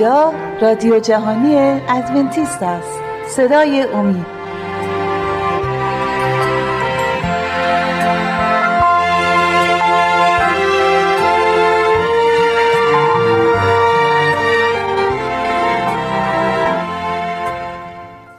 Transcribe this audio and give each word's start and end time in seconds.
اینجا 0.00 0.32
رادیو 0.60 1.00
جهانی 1.00 1.56
ادونتیست 1.88 2.62
است. 2.62 3.00
صدای 3.28 3.82
امید. 3.82 4.26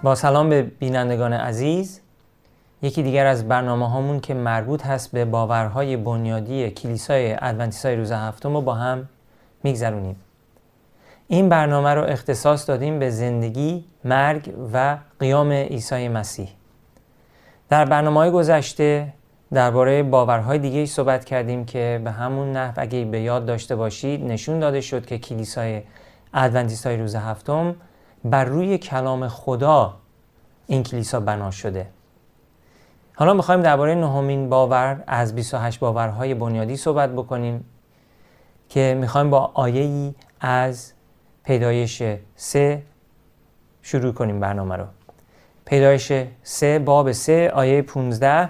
با 0.04 0.16
سلام 0.16 0.50
به 0.50 0.62
بینندگان 0.64 1.34
عزیز. 1.34 2.02
یکی 2.82 3.04
دیگر 3.04 3.26
از 3.26 3.48
برنامه 3.48 3.90
هامون 3.90 4.20
که 4.20 4.34
مربوط 4.34 4.86
هست 4.86 5.12
به 5.12 5.26
باورهای 5.26 5.98
بنیادی 5.98 6.70
کلیسای 6.70 7.36
ادونتیستای 7.42 7.96
روز 7.96 8.12
هفتم 8.12 8.54
رو 8.54 8.62
با 8.62 8.74
هم 8.74 9.10
میگذرونیم. 9.64 10.16
این 11.32 11.50
برنامه 11.50 11.90
رو 11.94 12.04
اختصاص 12.04 12.70
دادیم 12.70 13.00
به 13.00 13.10
زندگی، 13.10 13.86
مرگ 14.04 14.54
و 14.74 14.98
قیام 15.20 15.52
عیسی 15.52 16.08
مسیح. 16.08 16.50
در 17.70 17.86
برنامه 17.86 18.20
های 18.20 18.32
گذشته 18.32 19.14
درباره 19.54 20.04
باورهای 20.04 20.60
دیگه 20.60 20.86
صحبت 20.86 21.26
کردیم 21.26 21.66
که 21.66 22.02
به 22.04 22.12
همون 22.12 22.52
نحو 22.52 22.74
اگه 22.78 23.06
به 23.06 23.22
یاد 23.22 23.46
داشته 23.46 23.76
باشید 23.76 24.26
نشون 24.26 24.60
داده 24.60 24.82
شد 24.82 25.06
که 25.06 25.18
کلیسای 25.18 25.82
ادونتیست 26.34 26.88
های 26.88 26.98
روز 26.98 27.16
هفتم 27.16 27.76
بر 28.26 28.46
روی 28.46 28.78
کلام 28.78 29.28
خدا 29.28 29.94
این 30.68 30.84
کلیسا 30.84 31.20
بنا 31.20 31.52
شده. 31.52 31.88
حالا 33.16 33.34
می‌خوایم 33.34 33.62
درباره 33.62 33.96
نهمین 33.96 34.50
باور 34.50 35.04
از 35.08 35.36
28 35.36 35.80
باورهای 35.80 36.34
بنیادی 36.34 36.78
صحبت 36.78 37.10
بکنیم 37.10 37.66
که 38.70 38.98
می‌خوایم 39.00 39.30
با 39.30 39.52
آیه‌ای 39.54 40.16
از 40.42 40.94
پیدایش 41.50 42.04
سه 42.36 42.82
شروع 43.82 44.14
کنیم 44.14 44.40
برنامه 44.40 44.76
رو. 44.76 44.86
پیدایش 45.66 46.12
سه 46.44 46.80
باب 46.80 47.12
سه 47.12 47.52
آیه 47.54 47.82
15 47.82 48.50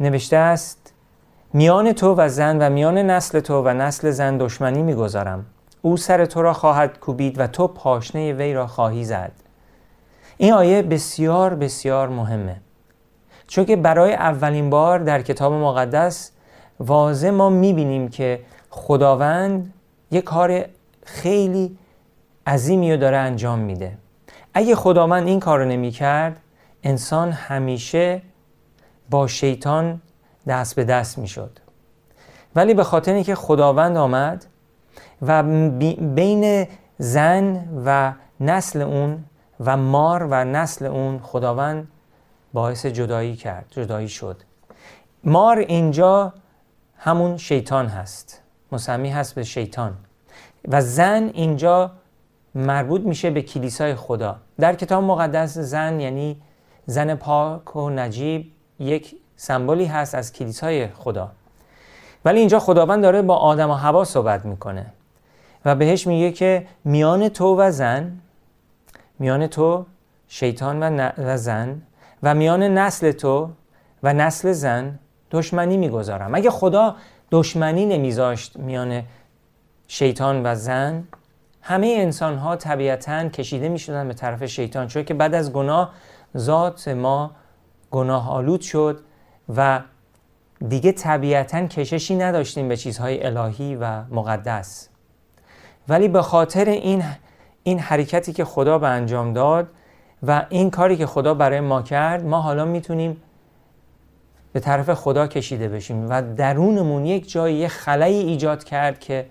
نوشته 0.00 0.36
است 0.36 0.92
میان 1.52 1.92
تو 1.92 2.14
و 2.18 2.28
زن 2.28 2.58
و 2.58 2.70
میان 2.70 2.98
نسل 2.98 3.40
تو 3.40 3.62
و 3.62 3.68
نسل 3.68 4.10
زن 4.10 4.36
دشمنی 4.38 4.82
می‌گذارم. 4.82 5.46
او 5.82 5.96
سر 5.96 6.24
تو 6.24 6.42
را 6.42 6.52
خواهد 6.52 6.98
کوبید 6.98 7.40
و 7.40 7.46
تو 7.46 7.68
پاشنه 7.68 8.32
وی 8.32 8.54
را 8.54 8.66
خواهی 8.66 9.04
زد. 9.04 9.32
این 10.36 10.52
آیه 10.52 10.82
بسیار 10.82 11.54
بسیار 11.54 12.08
مهمه. 12.08 12.60
چون 13.46 13.64
که 13.64 13.76
برای 13.76 14.14
اولین 14.14 14.70
بار 14.70 14.98
در 14.98 15.22
کتاب 15.22 15.52
مقدس 15.52 16.30
واضح 16.80 17.30
ما 17.30 17.50
می‌بینیم 17.50 18.08
که 18.08 18.40
خداوند 18.70 19.72
یک 20.10 20.24
کار 20.24 20.64
خیلی 21.08 21.78
عظیمی 22.46 22.92
رو 22.92 22.96
داره 23.00 23.16
انجام 23.16 23.58
میده. 23.58 23.98
اگه 24.54 24.74
خداوند 24.74 25.26
این 25.26 25.40
کار 25.40 25.58
رو 25.58 25.64
نمی 25.64 25.90
کرد 25.90 26.40
انسان 26.82 27.32
همیشه 27.32 28.22
با 29.10 29.26
شیطان 29.26 30.00
دست 30.48 30.76
به 30.76 30.84
دست 30.84 31.18
می 31.18 31.28
شد 31.28 31.58
ولی 32.54 32.74
به 32.74 32.84
خاطر 32.84 33.12
اینکه 33.12 33.34
خداوند 33.34 33.96
آمد 33.96 34.46
و 35.22 35.42
بین 36.14 36.66
زن 36.98 37.68
و 37.86 38.12
نسل 38.40 38.82
اون 38.82 39.24
و 39.60 39.76
مار 39.76 40.22
و 40.22 40.44
نسل 40.44 40.86
اون 40.86 41.18
خداوند 41.18 41.88
باعث 42.52 42.86
جدایی 42.86 43.36
کرد 43.36 43.66
جدایی 43.70 44.08
شد. 44.08 44.42
مار 45.24 45.58
اینجا 45.58 46.34
همون 46.96 47.36
شیطان 47.36 47.86
هست. 47.86 48.42
مسمی 48.72 49.10
هست 49.10 49.34
به 49.34 49.44
شیطان. 49.44 49.96
و 50.68 50.80
زن 50.80 51.30
اینجا 51.34 51.90
مربوط 52.54 53.00
میشه 53.00 53.30
به 53.30 53.42
کلیسای 53.42 53.94
خدا. 53.94 54.36
در 54.60 54.74
کتاب 54.74 55.04
مقدس 55.04 55.58
زن 55.58 56.00
یعنی 56.00 56.36
زن 56.86 57.14
پاک 57.14 57.76
و 57.76 57.90
نجیب 57.90 58.52
یک 58.78 59.16
سمبولی 59.36 59.84
هست 59.84 60.14
از 60.14 60.32
کلیسای 60.32 60.86
خدا. 60.86 61.30
ولی 62.24 62.38
اینجا 62.38 62.58
خداوند 62.58 63.02
داره 63.02 63.22
با 63.22 63.36
آدم 63.36 63.70
و 63.70 63.74
هوا 63.74 64.04
صحبت 64.04 64.44
می‌کنه 64.44 64.86
و 65.64 65.74
بهش 65.74 66.06
میگه 66.06 66.32
که 66.32 66.66
میان 66.84 67.28
تو 67.28 67.56
و 67.60 67.70
زن 67.70 68.20
میان 69.18 69.46
تو 69.46 69.86
شیطان 70.28 70.82
و, 70.82 71.10
و 71.18 71.36
زن 71.36 71.82
و 72.22 72.34
میان 72.34 72.62
نسل 72.62 73.12
تو 73.12 73.50
و 74.02 74.12
نسل 74.12 74.52
زن 74.52 74.98
دشمنی 75.30 75.76
می‌گذارم. 75.76 76.34
اگه 76.34 76.50
خدا 76.50 76.96
دشمنی 77.30 77.86
نمیذاشت 77.86 78.56
میان 78.56 79.02
شیطان 79.88 80.42
و 80.46 80.54
زن 80.54 81.04
همه 81.62 81.96
انسان 81.98 82.36
ها 82.36 82.56
طبیعتا 82.56 83.28
کشیده 83.28 83.68
می 83.68 83.78
شدن 83.78 84.08
به 84.08 84.14
طرف 84.14 84.44
شیطان. 84.44 84.86
چون 84.86 85.04
که 85.04 85.14
بعد 85.14 85.34
از 85.34 85.52
گناه 85.52 85.90
ذات 86.36 86.88
ما 86.88 87.30
گناه 87.90 88.30
آلود 88.30 88.60
شد 88.60 89.00
و 89.56 89.80
دیگه 90.68 90.92
طبیعتا 90.92 91.66
کششی 91.66 92.16
نداشتیم 92.16 92.68
به 92.68 92.76
چیزهای 92.76 93.26
الهی 93.26 93.76
و 93.76 94.02
مقدس. 94.10 94.88
ولی 95.88 96.08
به 96.08 96.22
خاطر 96.22 96.64
این 96.64 97.04
این 97.62 97.78
حرکتی 97.78 98.32
که 98.32 98.44
خدا 98.44 98.78
به 98.78 98.88
انجام 98.88 99.32
داد 99.32 99.68
و 100.22 100.46
این 100.48 100.70
کاری 100.70 100.96
که 100.96 101.06
خدا 101.06 101.34
برای 101.34 101.60
ما 101.60 101.82
کرد 101.82 102.24
ما 102.24 102.40
حالا 102.40 102.64
می‌تونیم 102.64 103.22
به 104.52 104.60
طرف 104.60 104.94
خدا 104.94 105.26
کشیده 105.26 105.68
بشیم 105.68 106.10
و 106.10 106.34
درونمون 106.34 107.06
یک 107.06 107.30
جایی 107.30 107.56
یه 107.56 107.68
خلایی 107.68 108.18
ایجاد 108.18 108.64
کرد 108.64 108.98
که 108.98 109.26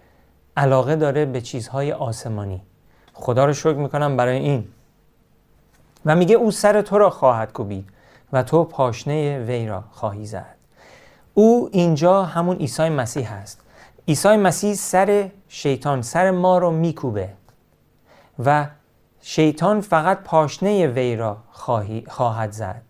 علاقه 0.57 0.95
داره 0.95 1.25
به 1.25 1.41
چیزهای 1.41 1.91
آسمانی. 1.91 2.61
خدا 3.13 3.45
رو 3.45 3.53
شکر 3.53 3.73
می‌کنم 3.73 4.17
برای 4.17 4.37
این. 4.37 4.67
و 6.05 6.15
میگه 6.15 6.35
او 6.35 6.51
سر 6.51 6.81
تو 6.81 6.97
را 6.97 7.09
خواهد 7.09 7.53
کوبید 7.53 7.89
و 8.33 8.43
تو 8.43 8.63
پاشنه 8.63 9.39
وی 9.39 9.67
را 9.67 9.83
خواهی 9.91 10.25
زد. 10.25 10.55
او 11.33 11.69
اینجا 11.71 12.23
همون 12.23 12.57
عیسی 12.57 12.89
مسیح 12.89 13.33
هست. 13.33 13.61
عیسی 14.07 14.37
مسیح 14.37 14.73
سر 14.73 15.29
شیطان 15.47 16.01
سر 16.01 16.31
ما 16.31 16.57
رو 16.57 16.71
میکوبه 16.71 17.29
و 18.45 18.67
شیطان 19.21 19.81
فقط 19.81 20.23
پاشنه 20.23 20.87
وی 20.87 21.15
را 21.15 21.37
خواهد 22.07 22.51
زد. 22.51 22.83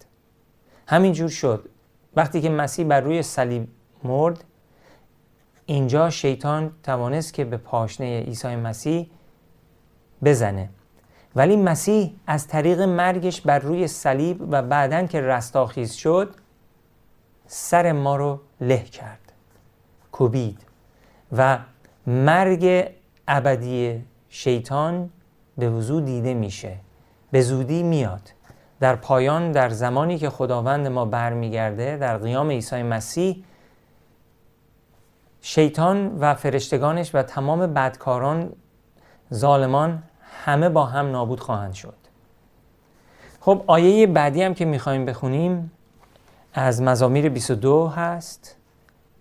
همینجور 0.88 1.30
شد. 1.30 1.70
وقتی 2.16 2.42
که 2.42 2.50
مسیح 2.50 2.86
بر 2.86 3.02
روی 3.02 3.24
صلیب 3.24 3.68
مرد 4.04 4.44
اینجا 5.70 6.10
شیطان 6.10 6.72
توانست 6.84 7.34
که 7.34 7.46
به 7.46 7.58
پاشنه 7.58 8.20
عیسی 8.22 8.56
مسیح 8.56 9.10
بزنه. 10.24 10.70
ولی 11.36 11.56
مسیح 11.56 12.14
از 12.28 12.48
طریق 12.48 12.82
مرگش 12.82 13.42
بر 13.42 13.60
روی 13.60 13.88
صلیب 13.88 14.42
و 14.52 14.62
بعدا 14.62 15.08
که 15.08 15.22
رستاخیز 15.22 15.94
شد 15.94 16.36
سر 17.48 17.92
ما 17.92 18.16
رو 18.16 18.40
له 18.62 18.84
کرد 18.84 19.32
کوبید 20.12 20.60
و 21.38 21.60
مرگ 22.08 22.86
ابدی 23.28 24.04
شیطان 24.30 25.10
به 25.58 25.70
وضوع 25.70 26.02
دیده 26.02 26.34
میشه 26.34 26.76
به 27.32 27.42
زودی 27.42 27.84
میاد. 27.84 28.22
در 28.80 28.96
پایان 28.96 29.52
در 29.52 29.70
زمانی 29.70 30.18
که 30.18 30.30
خداوند 30.30 30.88
ما 30.88 31.06
برمیگرده 31.06 31.98
در 31.98 32.18
قیام 32.18 32.50
عیسی 32.50 32.84
مسیح 32.84 33.44
شیطان 35.42 36.18
و 36.20 36.34
فرشتگانش 36.36 37.16
و 37.16 37.24
تمام 37.24 37.74
بدکاران 37.74 38.53
ظالمان 39.34 40.03
همه 40.22 40.70
با 40.70 40.86
هم 40.86 41.12
نابود 41.12 41.40
خواهند 41.40 41.74
شد. 41.74 41.96
خب 43.40 43.64
آیه 43.68 44.08
بعدی 44.08 44.44
هم 44.44 44.53
که 44.53 44.66
می‌خوایم 44.66 45.06
بخونیم 45.06 45.72
از 46.54 46.81
مزامیر 46.81 47.30
22 47.30 47.88
هست. 47.88 48.57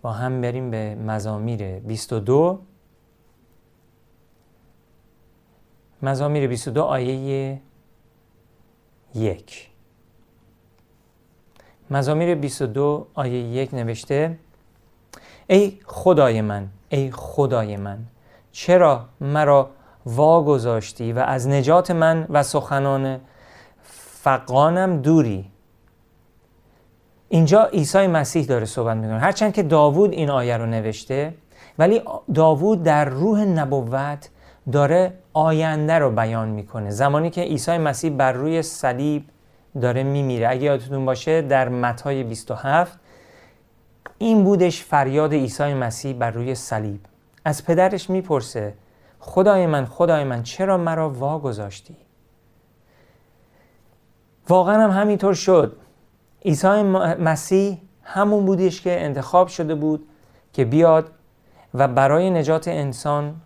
با 0.02 0.12
هم 0.12 0.40
بریم 0.40 0.70
به 0.70 0.94
مزامیر 0.94 1.78
22 1.78 2.60
مزامیر 6.02 6.46
22 6.46 6.82
آیه 6.82 7.60
یک. 9.14 9.70
مزامیر 11.90 12.34
22 12.34 13.06
آیه 13.14 13.32
یک 13.32 13.74
نوشته 13.74 14.38
ای 15.46 15.78
خدای 15.86 16.40
من 16.40 16.68
ای 16.88 17.10
خدای 17.10 17.76
من 17.76 17.98
چرا 18.52 19.04
مرا 19.20 19.70
واگذاشتی 20.06 21.12
و 21.12 21.18
از 21.18 21.48
نجات 21.48 21.90
من 21.90 22.26
و 22.30 22.42
سخنان 22.42 23.20
فقانم 24.22 25.02
دوری؟ 25.02 25.50
اینجا 27.28 27.64
عیسی 27.64 28.06
مسیح 28.06 28.46
داره 28.46 28.64
صحبت 28.64 28.96
می‌کنه. 28.96 29.18
هرچند 29.18 29.52
که 29.54 29.62
داوود 29.62 30.12
این 30.12 30.30
آیه 30.30 30.56
رو 30.56 30.66
نوشته 30.66 31.34
ولی 31.78 32.02
داوود 32.34 32.82
در 32.82 33.04
روح 33.04 33.44
نبوت 33.44 34.30
داره 34.72 35.12
آینده 35.32 35.98
رو 35.98 36.10
بیان 36.10 36.48
می‌کنه. 36.48 36.90
زمانی 36.90 37.30
که 37.30 37.40
عیسی 37.40 37.78
مسیح 37.78 38.10
بر 38.10 38.32
روی 38.32 38.62
صلیب 38.62 39.24
داره 39.80 40.02
میمیره. 40.02 40.48
اگه 40.50 40.62
یادتون 40.62 41.04
باشه 41.04 41.42
در 41.42 41.68
متای 41.68 42.24
27 42.24 42.98
این 44.18 44.44
بودش 44.44 44.84
فریاد 44.84 45.32
عیسی 45.32 45.74
مسیح 45.74 46.16
بر 46.16 46.30
روی 46.30 46.54
صلیب. 46.54 47.00
از 47.44 47.64
پدرش 47.64 48.10
می‌پرسه 48.10 48.74
خدای 49.18 49.66
من 49.66 49.84
خدای 49.84 50.24
من 50.24 50.42
چرا 50.42 50.76
مرا 50.76 51.10
واگذاشتی؟ 51.10 51.96
واقعا 54.48 54.84
هم 54.84 55.00
همینطور 55.00 55.34
شد. 55.34 55.76
عیسی 56.44 56.82
مسیح 57.18 57.78
همون 58.02 58.46
بودیش 58.46 58.80
که 58.80 59.04
انتخاب 59.04 59.48
شده 59.48 59.74
بود 59.74 60.08
که 60.52 60.64
بیاد 60.64 61.10
و 61.74 61.88
برای 61.88 62.30
نجات 62.30 62.68
انسان 62.68 63.40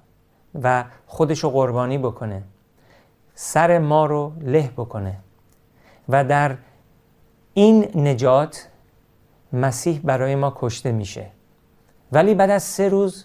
و 0.62 0.84
خودشو 1.06 1.50
قربانی 1.50 1.98
بکنه. 1.98 2.42
سر 3.34 3.78
ما 3.78 4.06
رو 4.06 4.32
له 4.40 4.70
بکنه. 4.76 5.16
و 6.08 6.24
در 6.24 6.56
این 7.54 8.08
نجات 8.08 8.68
مسیح 9.52 10.00
برای 10.04 10.34
ما 10.34 10.52
کشته 10.56 10.92
میشه. 10.92 11.26
ولی 12.12 12.34
بعد 12.34 12.50
از 12.50 12.62
سه 12.62 12.88
روز 12.88 13.24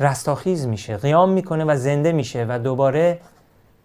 رستاخیز 0.00 0.66
میشه 0.66 0.96
قیام 0.96 1.30
می‌کنه 1.30 1.64
و 1.64 1.76
زنده 1.76 2.12
میشه 2.12 2.46
و 2.48 2.58
دوباره 2.58 3.20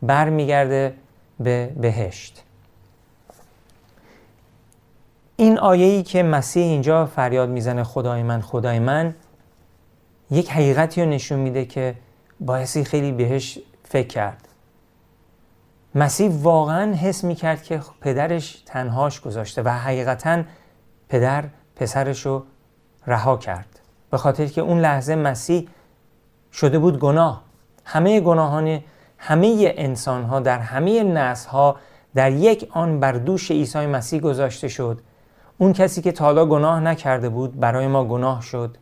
برمیگرده 0.01 0.94
به 1.40 1.74
بهشت. 1.78 2.44
این 5.36 5.60
آیه‌ای 5.60 6.04
که 6.04 6.24
مسیح 6.24 6.63
اینجا 6.63 7.06
فریاد 7.06 7.50
می‌زنه 7.50 7.84
خدای 7.84 8.24
من 8.24 8.42
خدای 8.42 8.80
من 8.80 9.16
یک 10.31 10.52
حقیقتی 10.52 11.02
رو 11.04 11.10
نشون 11.10 11.40
میده 11.40 11.66
که 11.66 11.95
باعثی 12.40 12.84
خیلی 12.84 13.12
بهش 13.12 13.60
فکر 13.84 14.07
کرد. 14.07 14.48
مسیح 15.95 16.31
واقعا 16.42 16.94
حس 16.94 17.24
می‌کرد 17.24 17.63
که 17.63 17.81
پدرش 18.02 18.63
تنهاش 18.66 19.22
گذاشته 19.22 19.62
و 19.62 19.69
حقیقتا 19.69 20.44
پدر 21.09 21.45
پسرش 21.75 22.25
رو 22.25 22.44
رها 23.07 23.38
کرد. 23.38 23.79
به 24.11 24.17
خاطر 24.17 24.45
که 24.45 24.61
اون 24.61 24.79
لحظه 24.79 25.15
مسیح 25.15 25.67
شده 26.51 26.79
بود 26.79 27.00
گناه. 27.00 27.41
همه 27.85 28.19
گناهان 28.19 28.79
همه 29.17 29.73
انسان 29.77 30.23
ها 30.23 30.39
در 30.39 30.59
همه 30.59 31.03
نسل 31.03 31.50
ها 31.50 31.75
در 32.15 32.31
یک 32.31 32.67
آن 32.71 33.00
بر 33.00 33.11
دوش 33.11 33.51
عیسی 33.51 33.85
مسیح 33.85 34.19
گذاشته 34.19 34.67
شد. 34.67 35.00
اون 35.57 35.73
کسی 35.73 36.01
که 36.01 36.11
تالا 36.11 36.45
گناه 36.45 36.79
نکرده 36.79 37.29
بود 37.29 37.59
برای 37.59 37.88
ما 37.88 38.06
گناه 38.06 38.41
شد 38.41 38.77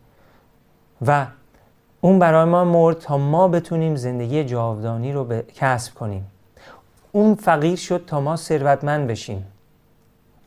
و 1.06 1.26
اون 2.00 2.18
برای 2.18 2.44
ما 2.44 2.64
مرد 2.64 2.98
تا 2.98 3.18
ما 3.18 3.48
بتونیم 3.48 3.96
زندگی 3.96 4.44
جاودانی 4.44 5.12
رو 5.12 5.42
کسب 5.54 5.94
کنیم. 5.94 6.26
اون 7.12 7.34
فقیر 7.34 7.76
شد 7.76 8.04
تا 8.06 8.20
ما 8.20 8.36
ثروتمند 8.36 9.06
بشیم. 9.06 9.46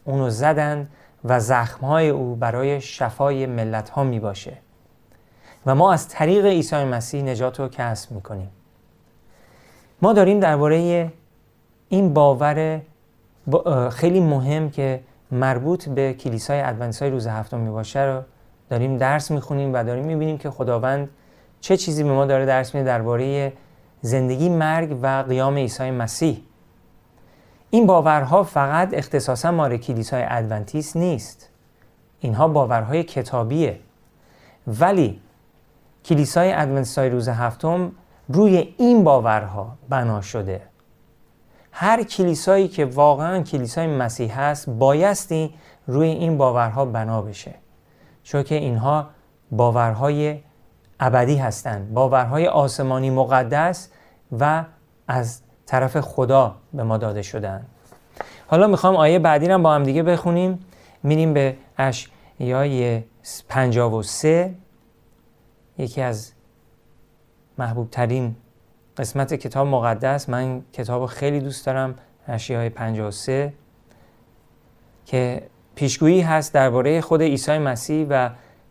اونو 0.05 0.29
زدند 0.29 0.89
و 1.25 1.39
زخمهای 1.39 2.09
او 2.09 2.35
برای 2.35 2.81
شفای 2.81 3.45
ملت 3.45 3.89
ها 3.89 4.03
می 4.03 4.19
باشه 4.19 4.57
و 5.65 5.75
ما 5.75 5.93
از 5.93 6.07
طریق 6.07 6.45
عیسی 6.45 6.83
مسیح 6.83 7.23
نجات 7.23 7.59
رو 7.59 7.67
کسب 7.67 8.11
می 8.11 8.21
کنیم 8.21 8.49
ما 10.01 10.13
داریم 10.13 10.39
درباره 10.39 11.11
این 11.89 12.13
باور 12.13 12.81
خیلی 13.91 14.19
مهم 14.19 14.69
که 14.69 15.03
مربوط 15.31 15.89
به 15.89 16.13
کلیسای 16.13 16.61
ادونتیستای 16.61 17.09
روز 17.09 17.27
هفتم 17.27 17.59
می 17.59 17.69
باشه 17.69 17.99
رو 17.99 18.21
داریم 18.69 18.97
درس 18.97 19.31
می‌خونیم 19.31 19.73
و 19.73 19.83
داریم 19.83 20.05
می‌بینیم 20.05 20.37
که 20.37 20.49
خداوند 20.49 21.09
چه 21.61 21.77
چیزی 21.77 22.03
به 22.03 22.11
ما 22.11 22.25
داره 22.25 22.45
درس 22.45 22.75
میده 22.75 22.87
درباره 22.87 23.53
زندگی 24.01 24.49
مرگ 24.49 24.97
و 25.01 25.23
قیام 25.27 25.55
عیسی 25.55 25.91
مسیح. 25.91 26.41
این 27.73 27.85
باورها 27.87 28.43
فقط 28.43 28.93
اختصاصا 28.93 29.51
مال 29.51 29.77
کلیسای 29.77 30.23
ادونتیست 30.27 30.95
نیست. 30.97 31.49
اینها 32.19 32.47
باورهای 32.47 33.03
کتابیه. 33.03 33.79
ولی 34.67 35.21
کلیسای 36.05 36.51
ادونتیستای 36.51 37.09
روز 37.09 37.29
هفتم 37.29 37.91
روی 38.29 38.73
این 38.77 39.03
باورها 39.03 39.77
بنا 39.89 40.21
شده. 40.21 40.61
هر 41.71 42.03
کلیسایی 42.03 42.67
که 42.67 42.85
واقعا 42.85 43.43
کلیسای 43.43 43.87
مسیح 43.87 44.39
هست 44.39 44.69
بایستی 44.69 45.53
روی 45.87 46.07
این 46.07 46.37
باورها 46.37 46.85
بنا 46.85 47.21
بشه. 47.21 47.53
چون 48.23 48.43
که 48.43 48.55
اینها 48.55 49.09
باورهای 49.51 50.39
ابدی 50.99 51.35
هستند. 51.35 51.93
باورهای 51.93 52.47
آسمانی 52.47 53.09
مقدس 53.09 53.89
و 54.39 54.63
از 55.07 55.41
طرف 55.71 55.99
خدا 55.99 56.55
به 56.73 56.83
ما 56.83 56.97
داده 56.97 57.21
شدن. 57.21 57.65
حالا 58.47 58.67
می‌خوام 58.67 58.95
آیه 58.95 59.19
بعدی 59.19 59.47
رو 59.47 59.59
با 59.59 59.73
هم 59.73 59.83
دیگه 59.83 60.03
بخونیم. 60.03 60.59
میریم 61.03 61.33
به 61.33 61.55
اشیای 61.77 63.03
53 63.49 64.55
یکی 65.77 66.01
از 66.01 66.31
محبوب 67.57 67.89
ترین 67.89 68.35
قسمت 68.97 69.33
کتاب 69.33 69.67
مقدس. 69.67 70.29
من 70.29 70.61
کتاب 70.73 71.05
خیلی 71.05 71.39
دوست 71.39 71.65
دارم 71.65 71.95
اشیای 72.27 72.69
53 72.69 73.53
که 75.05 75.41
پیشگویی 75.75 76.21
هست 76.21 76.53
درباره 76.53 77.01
خود 77.01 77.21
عیسی 77.21 77.57
مسیح 77.57 78.07
و 78.09 78.29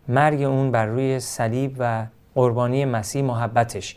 مرگ 0.09 0.43
اون 0.43 0.71
بر 0.71 0.87
روی 0.87 1.21
صلیب 1.21 1.77
و 1.79 2.07
قربانی 2.35 2.85
مسیح 2.85 3.25
محبتش. 3.25 3.97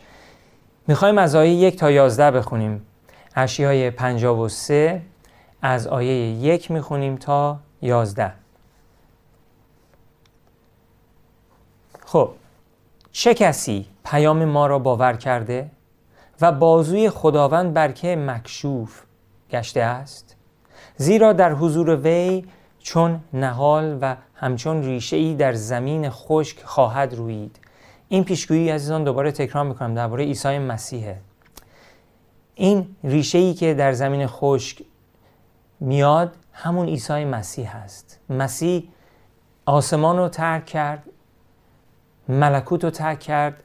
می‌خوایم 0.86 1.18
از 1.18 1.34
آیه 1.34 1.50
یک 1.50 1.76
تا 1.76 1.90
یازده 1.90 2.30
بخونیم. 2.30 2.86
اشیای 3.36 3.90
53 3.90 5.02
از 5.62 5.86
آیه 5.86 6.14
یک 6.30 6.70
می‌خونیم 6.70 7.16
تا 7.16 7.58
یازده. 7.82 8.32
خب 12.06 12.30
چه 13.12 13.34
کسی 13.34 13.86
پیام 14.04 14.44
ما 14.44 14.66
را 14.66 14.78
باور 14.78 15.12
کرده 15.12 15.70
و 16.40 16.52
بازوی 16.52 17.10
خداوند 17.10 17.74
برکه 17.74 18.16
مکشوف 18.16 19.02
گشته 19.50 19.80
است؟ 19.80 20.36
زیرا 20.96 21.32
در 21.32 21.52
حضور 21.52 21.96
وی 21.96 22.44
چون 22.78 23.20
نهال 23.32 23.98
و 24.00 24.16
همچون 24.34 24.82
ریشه 24.82 25.16
ای 25.16 25.34
در 25.34 25.52
زمین 25.52 26.10
خشک 26.10 26.62
خواهد 26.64 27.14
روید. 27.14 27.58
این 28.08 28.24
پیشگویی 28.24 28.70
عزیزان 28.70 29.04
دوباره 29.04 29.32
تکرار 29.32 29.64
می‌کنم 29.64 29.94
درباره 29.94 30.24
عیسی 30.24 30.58
مسیحه 30.58 31.20
این 32.54 32.96
ریشه 33.04 33.38
ای 33.38 33.54
که 33.54 33.74
در 33.74 33.92
زمین 33.92 34.26
خشک 34.26 34.82
میاد 35.80 36.36
همون 36.52 36.88
عیسی 36.88 37.24
مسیح 37.24 37.76
هست. 37.76 38.20
مسیح 38.30 38.88
آسمان 39.66 40.16
رو 40.18 40.28
ترک 40.28 40.66
کرد 40.66 41.02
ملکوت 42.28 42.84
رو 42.84 42.90
ترک 42.90 43.20
کرد 43.20 43.62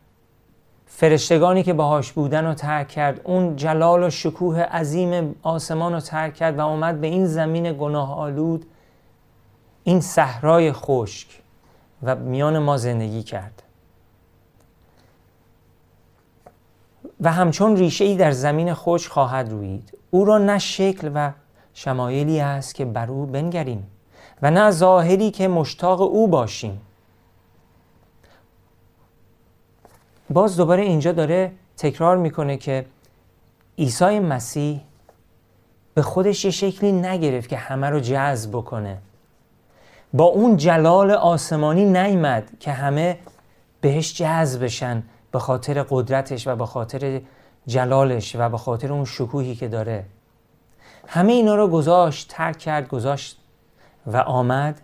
فرشتگانی 0.86 1.64
که 1.64 1.74
باهاش 1.74 2.12
بودن 2.12 2.46
رو 2.46 2.54
ترک 2.54 2.88
کرد 2.88 3.22
اون 3.24 3.56
جلال 3.56 4.04
و 4.04 4.10
شکوه 4.10 4.62
عظیم 4.62 5.36
آسمان 5.44 5.94
رو 5.94 6.00
ترک 6.00 6.34
کرد 6.34 6.60
و 6.60 6.68
اومد 6.68 7.02
به 7.02 7.08
این 7.08 7.26
زمین 7.26 7.78
گناه 7.80 8.20
آلود 8.20 8.66
این 9.84 10.02
صحرای 10.02 10.72
خشک 10.74 11.42
و 12.04 12.16
میان 12.16 12.60
ما 12.60 12.78
زندگی 12.78 13.24
کرد. 13.24 13.64
و 17.22 17.32
همچون 17.32 17.78
ریشه 17.78 18.06
ای 18.06 18.16
در 18.16 18.32
زمین 18.32 18.74
خوش 18.74 19.08
خواهد 19.08 19.50
روید. 19.50 19.98
او 20.12 20.26
را 20.26 20.38
نه 20.38 20.60
شکل 20.60 21.12
و 21.16 21.32
شمایلی 21.74 22.40
است 22.40 22.76
که 22.76 22.86
بر 22.86 23.12
او 23.12 23.26
بنگریم 23.26 23.88
و 24.42 24.52
نه 24.52 24.72
ظاهری 24.72 25.32
که 25.32 25.48
مشتاق 25.48 26.02
او 26.02 26.28
باشیم. 26.28 26.82
باز 30.30 30.58
دوباره 30.58 30.84
اینجا 30.84 31.12
داره 31.12 31.52
تکرار 31.78 32.18
می‌کنه 32.18 32.58
که 32.58 32.86
عیسی 33.78 34.20
مسیح 34.20 34.82
به 35.94 36.02
خودش 36.02 36.46
یه 36.46 36.52
شکلی 36.52 36.92
نگرفت 36.92 37.50
که 37.50 37.58
همه 37.58 37.90
رو 37.90 38.00
جذب 38.00 38.52
بکنه. 38.52 38.98
با 40.14 40.24
اون 40.24 40.58
جلال 40.58 41.12
آسمانی 41.12 41.86
نیمد 41.86 42.50
که 42.60 42.72
همه 42.72 43.18
بهش 43.82 44.14
جذب 44.14 44.64
بشن. 44.64 45.04
به 45.32 45.40
خاطر 45.40 45.86
قدرتش 45.90 46.48
و 46.48 46.56
به 46.56 46.66
خاطر 46.66 47.22
جلالش 47.68 48.36
و 48.36 48.50
به 48.50 48.58
خاطر 48.58 48.94
اون 48.94 49.06
شکوهی 49.06 49.56
که 49.56 49.68
داره. 49.68 50.06
همه 51.08 51.34
اینا 51.34 51.56
رو 51.56 51.68
گذاشت 51.68 52.28
ترک 52.30 52.58
کرد 52.58 52.88
گذاشت 52.88 53.38
و 54.08 54.18
آمد 54.18 54.82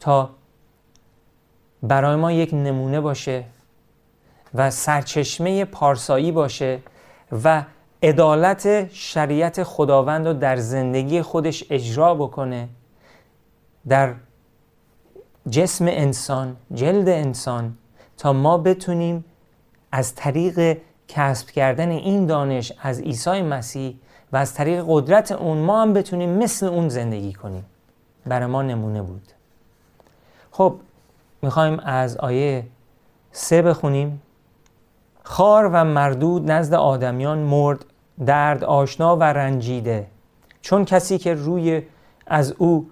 تا 0.00 0.30
برای 1.82 2.16
ما 2.16 2.32
یک 2.32 2.54
نمونه 2.54 3.00
باشه 3.00 3.44
و 4.54 4.70
سرچشمه 4.70 5.64
پارسایی 5.64 6.32
باشه 6.32 6.80
و 7.44 7.64
عدالت 8.02 8.92
شریعت 8.92 9.62
خداوند 9.62 10.26
رو 10.26 10.32
در 10.32 10.56
زندگی 10.56 11.22
خودش 11.22 11.64
اجرا 11.70 12.14
بکنه 12.14 12.68
در 13.88 14.14
جسم 15.50 15.84
انسان 15.88 16.56
جلد 16.74 17.08
انسان 17.08 17.76
تا 18.16 18.32
ما 18.32 18.58
بتونیم 18.58 19.24
از 19.92 20.14
طریق 20.14 20.78
کسب 21.08 21.50
کردن 21.50 21.90
این 21.90 22.26
دانش 22.26 22.72
از 22.82 23.00
عیسی 23.00 23.42
مسیح 23.42 23.96
و 24.32 24.36
از 24.36 24.54
طریق 24.54 24.84
قدرت 24.88 25.32
اون 25.32 25.58
ما 25.58 25.82
هم 25.82 25.92
بتونیم 25.92 26.30
مثل 26.30 26.66
اون 26.66 26.88
زندگی 26.88 27.32
کنیم. 27.32 27.64
برای 28.26 28.46
ما 28.46 28.62
نمونه 28.62 29.02
بود. 29.02 29.32
خب 30.50 30.74
می‌خوایم 31.42 31.80
از 31.80 32.16
آیه 32.16 32.66
سه 33.32 33.62
بخونیم. 33.62 34.22
خار 35.22 35.70
و 35.72 35.84
مردود 35.84 36.50
نزد 36.50 36.74
آدمیان 36.74 37.38
مرد 37.38 37.84
درد 38.26 38.64
آشنا 38.64 39.16
و 39.16 39.22
رنجیده. 39.22 40.06
چون 40.60 40.84
کسی 40.84 41.18
که 41.18 41.34
روی 41.34 41.82
از 42.26 42.52
او 42.58 42.90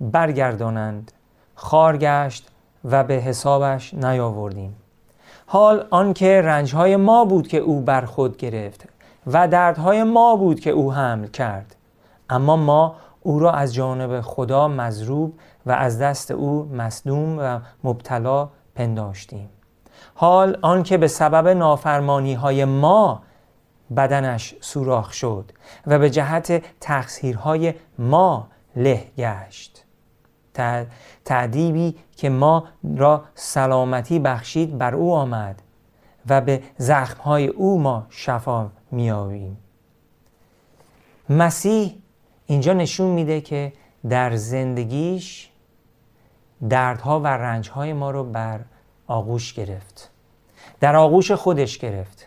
برگردانند 0.00 1.12
خار 1.54 1.96
گشت 1.96 2.50
و 2.84 3.04
به 3.04 3.14
حسابش 3.14 3.94
نیاوردیم. 3.94 4.76
حال 5.46 5.86
آنکه 5.90 6.42
رنجهای 6.42 6.96
ما 6.96 7.24
بود 7.24 7.48
که 7.48 7.58
او 7.58 7.80
بر 7.80 8.04
خود 8.04 8.36
گرفت 8.36 8.88
و 9.26 9.48
دردهای 9.48 10.02
ما 10.02 10.36
بود 10.36 10.60
که 10.60 10.70
او 10.70 10.92
حمل 10.92 11.26
کرد. 11.26 11.76
اما 12.30 12.56
ما 12.56 12.96
او 13.22 13.38
را 13.38 13.52
از 13.52 13.74
جانب 13.74 14.20
خدا 14.20 14.68
مضروب 14.68 15.34
و 15.66 15.72
از 15.72 15.98
دست 15.98 16.30
او 16.30 16.70
مصدوم 16.72 17.38
و 17.38 17.60
مبتلا 17.84 18.48
پنداشتیم. 18.74 19.48
حال 20.14 20.58
آنکه 20.62 20.96
به 20.96 21.08
سبب 21.08 21.48
نافرمانی 21.48 22.34
های 22.34 22.64
ما 22.64 23.22
بدنش 23.96 24.54
سوراخ 24.60 25.12
شد 25.12 25.52
و 25.86 25.98
به 25.98 26.10
جهت 26.10 26.62
تقصیرهای 26.80 27.74
ما 27.98 28.48
له 28.76 29.04
گشت. 29.18 29.84
تعدیبی 31.24 31.96
که 32.16 32.28
ما 32.28 32.64
را 32.96 33.24
سلامتی 33.34 34.18
بخشید 34.18 34.78
بر 34.78 34.94
او 34.94 35.14
آمد 35.14 35.62
و 36.28 36.40
به 36.40 36.62
زخمهای 36.76 37.46
او 37.46 37.80
ما 37.80 38.06
شفا 38.10 38.68
میابیم 38.90 39.56
مسیح 41.30 41.94
اینجا 42.46 42.72
نشون 42.72 43.06
میده 43.06 43.40
که 43.40 43.72
در 44.08 44.36
زندگیش 44.36 45.50
دردها 46.68 47.20
و 47.20 47.26
رنجهای 47.26 47.92
ما 47.92 48.10
رو 48.10 48.24
بر 48.24 48.60
آغوش 49.06 49.52
گرفت 49.52 50.10
در 50.80 50.96
آغوش 50.96 51.32
خودش 51.32 51.78
گرفت. 51.78 52.26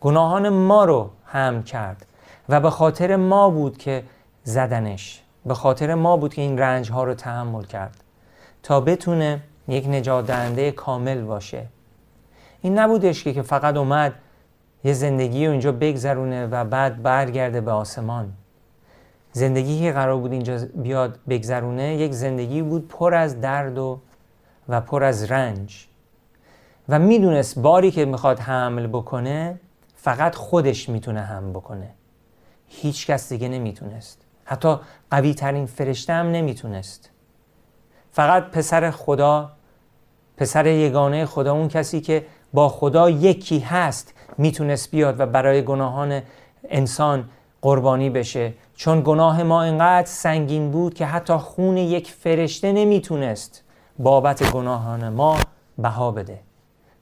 گناهان 0.00 0.48
ما 0.48 0.84
رو 0.84 1.10
هم 1.24 1.62
کرد 1.62 2.06
و 2.48 2.60
به 2.60 2.70
خاطر 2.70 3.16
ما 3.16 3.50
بود 3.50 3.78
که 3.78 4.04
زدنش 4.42 5.22
به 5.46 5.54
خاطر 5.54 5.94
ما 5.94 6.16
بود 6.16 6.34
که 6.34 6.42
این 6.42 6.58
رنج 6.58 6.90
ها 6.90 7.04
رو 7.04 7.14
تحمل 7.14 7.64
کرد. 7.64 7.96
تا 8.66 8.80
بتونه 8.80 9.40
یک 9.68 9.86
نجات 9.86 10.26
دهنده 10.26 10.72
کامل 10.72 11.22
باشه. 11.22 11.66
این 12.62 12.78
نبودش 12.78 13.24
که 13.24 13.42
فقط 13.42 13.76
اومد 13.76 14.14
یه 14.84 14.92
زندگی 14.92 15.46
رو 15.46 15.52
اینجا 15.52 15.72
بگذرونه 15.72 16.46
و 16.46 16.64
بعد 16.64 17.02
برگرده 17.02 17.60
به 17.60 17.70
آسمان. 17.70 18.32
زندگی 19.32 19.80
که 19.80 19.92
قرار 19.92 20.16
بود 20.16 20.32
اینجا 20.32 20.58
بیاد 20.74 21.18
بگذرونه 21.28 21.96
یک 21.96 22.12
زندگی 22.12 22.62
بود 22.62 22.88
پر 22.88 23.14
از 23.14 23.40
درد 23.40 23.78
و 23.78 24.00
و 24.68 24.80
پر 24.80 25.04
از 25.04 25.30
رنج. 25.30 25.86
و 26.88 26.98
می‌دونست 26.98 27.58
باری 27.58 27.90
که 27.90 28.04
می‌خواد 28.04 28.40
حمل 28.40 28.86
بکنه 28.86 29.60
فقط 29.94 30.34
خودش 30.34 30.88
می‌تونه 30.88 31.20
حمل 31.20 31.50
بکنه. 31.50 31.90
هیچ 32.68 33.06
کس 33.06 33.28
دیگه 33.32 33.48
نمی‌تونست. 33.48 34.20
حتی 34.44 34.76
قوی 35.10 35.34
ترین 35.34 35.66
فرشته 35.66 36.12
هم 36.12 36.26
نمی‌تونست. 36.26 37.10
فقط 38.16 38.50
پسر 38.50 38.90
خدا 38.90 39.50
پسر 40.36 40.66
یگانه 40.66 41.26
خدا 41.26 41.52
اون 41.52 41.68
کسی 41.68 42.00
که 42.00 42.26
با 42.52 42.68
خدا 42.68 43.10
یکی 43.10 43.58
هست 43.58 44.14
می‌تونست 44.38 44.90
بیاد 44.90 45.20
و 45.20 45.26
برای 45.26 45.64
گناهان 45.64 46.22
انسان 46.68 47.28
قربانی 47.62 48.10
بشه. 48.10 48.52
چون 48.74 49.02
گناه 49.04 49.42
ما 49.42 49.62
اینقدر 49.62 50.06
سنگین 50.06 50.70
بود 50.70 50.94
که 50.94 51.06
حتی 51.06 51.36
خون 51.36 51.76
یک 51.76 52.10
فرشته 52.10 52.72
نمی‌تونست 52.72 53.64
بابت 53.98 54.50
گناهان 54.50 55.08
ما 55.08 55.36
بها 55.78 56.10
بده. 56.10 56.38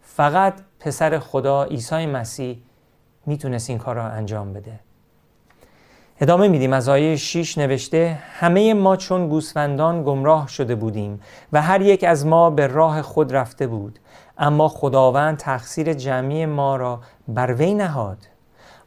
فقط 0.00 0.54
پسر 0.80 1.18
خدا 1.18 1.64
عیسی 1.64 2.06
مسیح 2.06 2.62
می‌تونست 3.26 3.71
این 3.71 3.78
کار 3.78 3.94
را 3.94 4.04
انجام 4.04 4.52
بده. 4.52 4.80
ادامه 6.21 6.49
میدیم. 6.49 6.73
از 6.73 6.88
آیه 6.88 7.16
6 7.16 7.59
نوشته 7.59 8.18
همه 8.33 8.75
ما 8.75 8.97
چون 8.97 9.28
گوسفندان 9.28 10.04
گمراه 10.04 10.49
شده 10.49 10.75
بودیم 10.75 11.21
و 11.52 11.62
هر 11.62 11.80
یک 11.80 12.04
از 12.04 12.26
ما 12.26 12.50
به 12.50 12.66
راه 12.66 13.02
خود 13.02 13.35
رفته 13.35 13.66
بود 13.66 13.99
اما 14.38 14.68
خداوند 14.68 15.37
تقصیر 15.37 15.92
جمعی 15.92 16.47
ما 16.47 16.76
را 16.76 17.00
بر 17.28 17.54
وی 17.54 17.75
نهاد. 17.75 18.18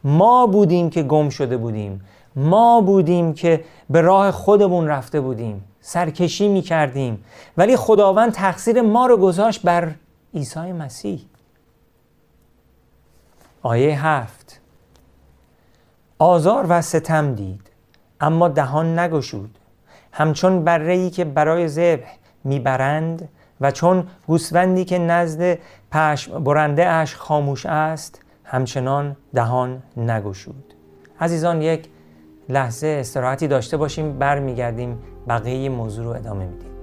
ما 0.04 0.46
بودیم 0.46 0.90
که 0.90 1.02
گم 1.02 1.28
شده 1.28 1.56
بودیم 1.56 2.04
ما 2.36 2.80
بودیم 2.80 3.34
که 3.34 3.64
به 3.90 4.00
راه 4.00 4.30
خودمون 4.30 4.86
رفته 4.86 5.20
بودیم 5.20 5.64
سرکشی 5.80 6.48
می 6.48 6.62
کردیم 6.62 7.24
ولی 7.56 7.76
خداوند 7.76 8.32
تقصیر 8.32 8.82
ما 8.82 9.06
رو 9.06 9.16
گذاشت 9.16 9.62
بر 9.62 9.94
عیسی 10.34 10.72
مسیح. 10.72 11.20
آیه 13.62 14.06
هفت. 14.06 14.37
آزار 16.18 16.66
و 16.68 16.82
ستم 16.82 17.34
دید 17.34 17.70
اما 18.20 18.48
دهان 18.48 18.98
نگشود. 18.98 19.58
همچون 20.12 20.64
برهی 20.64 21.10
که 21.10 21.24
برای 21.24 21.68
ذبح 21.68 22.08
می‌برند 22.44 23.28
و 23.60 23.70
چون 23.70 24.06
گوسفندی 24.26 24.84
که 24.84 24.98
نزد 24.98 25.58
پشم 25.92 26.44
برنده 26.44 26.86
اش 26.86 27.16
خاموش 27.16 27.66
است 27.66 28.22
همچنان 28.44 29.16
دهان 29.34 29.82
نگشود. 29.96 30.74
عزیزان 31.20 31.62
یک 31.62 31.88
لحظه 32.48 32.86
استراحتی 33.00 33.48
داشته 33.48 33.76
باشیم 33.76 34.18
برمیگردیم 34.18 34.98
بقیه 35.28 35.68
موضوع 35.68 36.04
رو 36.04 36.10
ادامه 36.10 36.46
میدیم. 36.46 36.77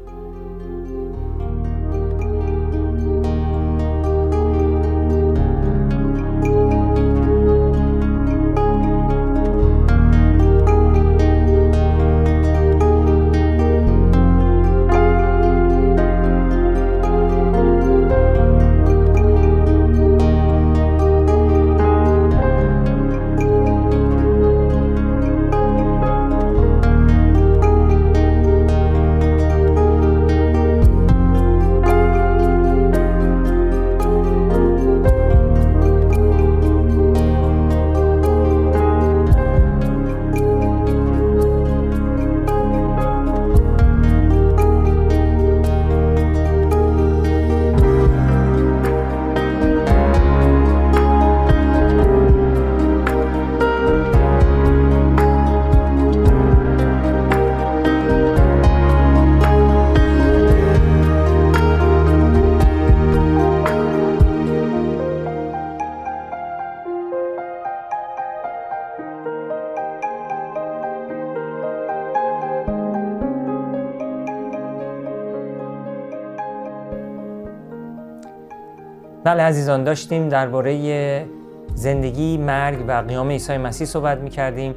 بله 79.35 79.43
عزیزان 79.43 79.83
داشتیم 79.83 80.29
درباره 80.29 81.25
زندگی، 81.73 82.37
مرگ 82.37 82.85
و 82.87 83.03
قیام 83.07 83.29
عیسی 83.29 83.57
مسیح 83.57 83.87
صحبت 83.87 84.17
می 84.17 84.29
کردیم 84.29 84.75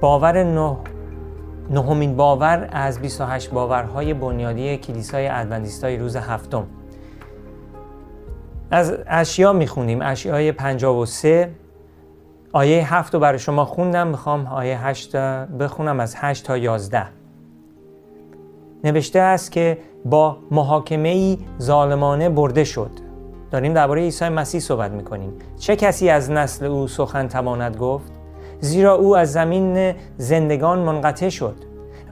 باور 0.00 0.44
نه 0.44 0.76
نهمین 1.70 2.16
باور 2.16 2.68
از 2.72 2.98
28 2.98 3.50
باورهای 3.50 4.14
بنیادی 4.14 4.76
کلیسای 4.76 5.28
ادونتیستای 5.28 5.96
روز 5.96 6.16
هفتم. 6.16 6.66
از 8.70 8.94
اشیا 9.06 9.52
می‌خونیم. 9.52 9.98
اشیای 10.02 10.52
53 10.52 11.50
آیه 12.52 12.94
7 12.94 13.14
رو 13.14 13.20
برای 13.20 13.38
شما 13.38 13.64
خوندم. 13.64 14.08
می‌خوام 14.08 14.46
آیه 14.46 14.86
8 14.86 15.16
بخونم 15.16 16.00
از 16.00 16.14
8 16.18 16.46
تا 16.46 16.56
11 16.56 17.06
نوشته 18.84 19.20
است 19.20 19.52
که 19.52 19.78
با 20.04 20.36
محاکمه 20.50 21.08
ای 21.08 21.38
ظالمانه 21.60 22.28
برده 22.28 22.64
شد. 22.64 23.01
داریم 23.52 23.74
درباره 23.74 24.02
عیسی 24.02 24.28
مسیح 24.28 24.60
صحبت 24.60 24.90
می‌کنیم. 24.90 25.32
چه 25.58 25.76
کسی 25.76 26.08
از 26.10 26.30
نسل 26.30 26.64
او 26.64 26.88
سخن 26.88 27.28
تواند 27.28 27.76
گفت؟ 27.76 28.12
زیرا 28.60 28.94
او 28.94 29.16
از 29.16 29.32
زمین 29.32 29.94
زندگان 30.18 30.78
منقطع 30.78 31.28
شد 31.28 31.56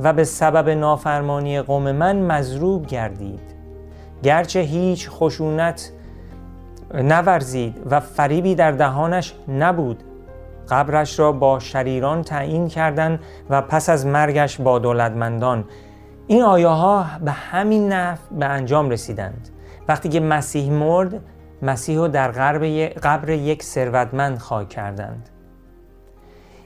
و 0.00 0.12
به 0.12 0.24
سبب 0.24 0.68
نافرمانی 0.68 1.62
قوم 1.62 1.92
من 1.92 2.16
مضروب 2.16 2.86
گردید. 2.86 3.40
گرچه 4.22 4.60
هیچ 4.60 5.10
خشونت 5.10 5.92
نورزید 6.94 7.76
و 7.90 8.00
فریبی 8.00 8.54
در 8.54 8.72
دهانش 8.72 9.34
نبود 9.48 10.02
قبرش 10.68 11.18
را 11.18 11.32
با 11.32 11.58
شریران 11.58 12.22
تعیین 12.22 12.68
کردند 12.68 13.20
و 13.50 13.62
پس 13.62 13.88
از 13.88 14.06
مرگش 14.06 14.60
با 14.60 14.78
دولتمندان. 14.78 15.64
این 16.26 16.42
آیه 16.42 16.68
ها 16.68 17.06
به 17.24 17.30
همین 17.30 17.92
نحو 17.92 18.18
به 18.38 18.46
انجام 18.46 18.90
رسیدند. 18.90 19.48
وقتی 19.88 20.08
که 20.08 20.20
مسیح 20.20 20.72
مرد 20.72 21.20
مسیح 21.62 21.98
رو 21.98 22.08
در 22.08 22.30
قبر 23.02 23.30
یک 23.30 23.62
ثروتمند 23.62 24.38
خاک 24.38 24.68
کردند. 24.68 25.28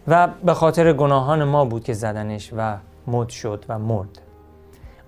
و 0.08 0.28
به 0.44 0.54
خاطر 0.54 0.92
گناهان 0.92 1.44
ما 1.44 1.64
بود 1.64 1.84
که 1.84 1.92
زدنش 1.92 2.50
و 2.56 2.76
مد 3.06 3.28
شد 3.28 3.64
و 3.68 3.78
مرد. 3.78 4.20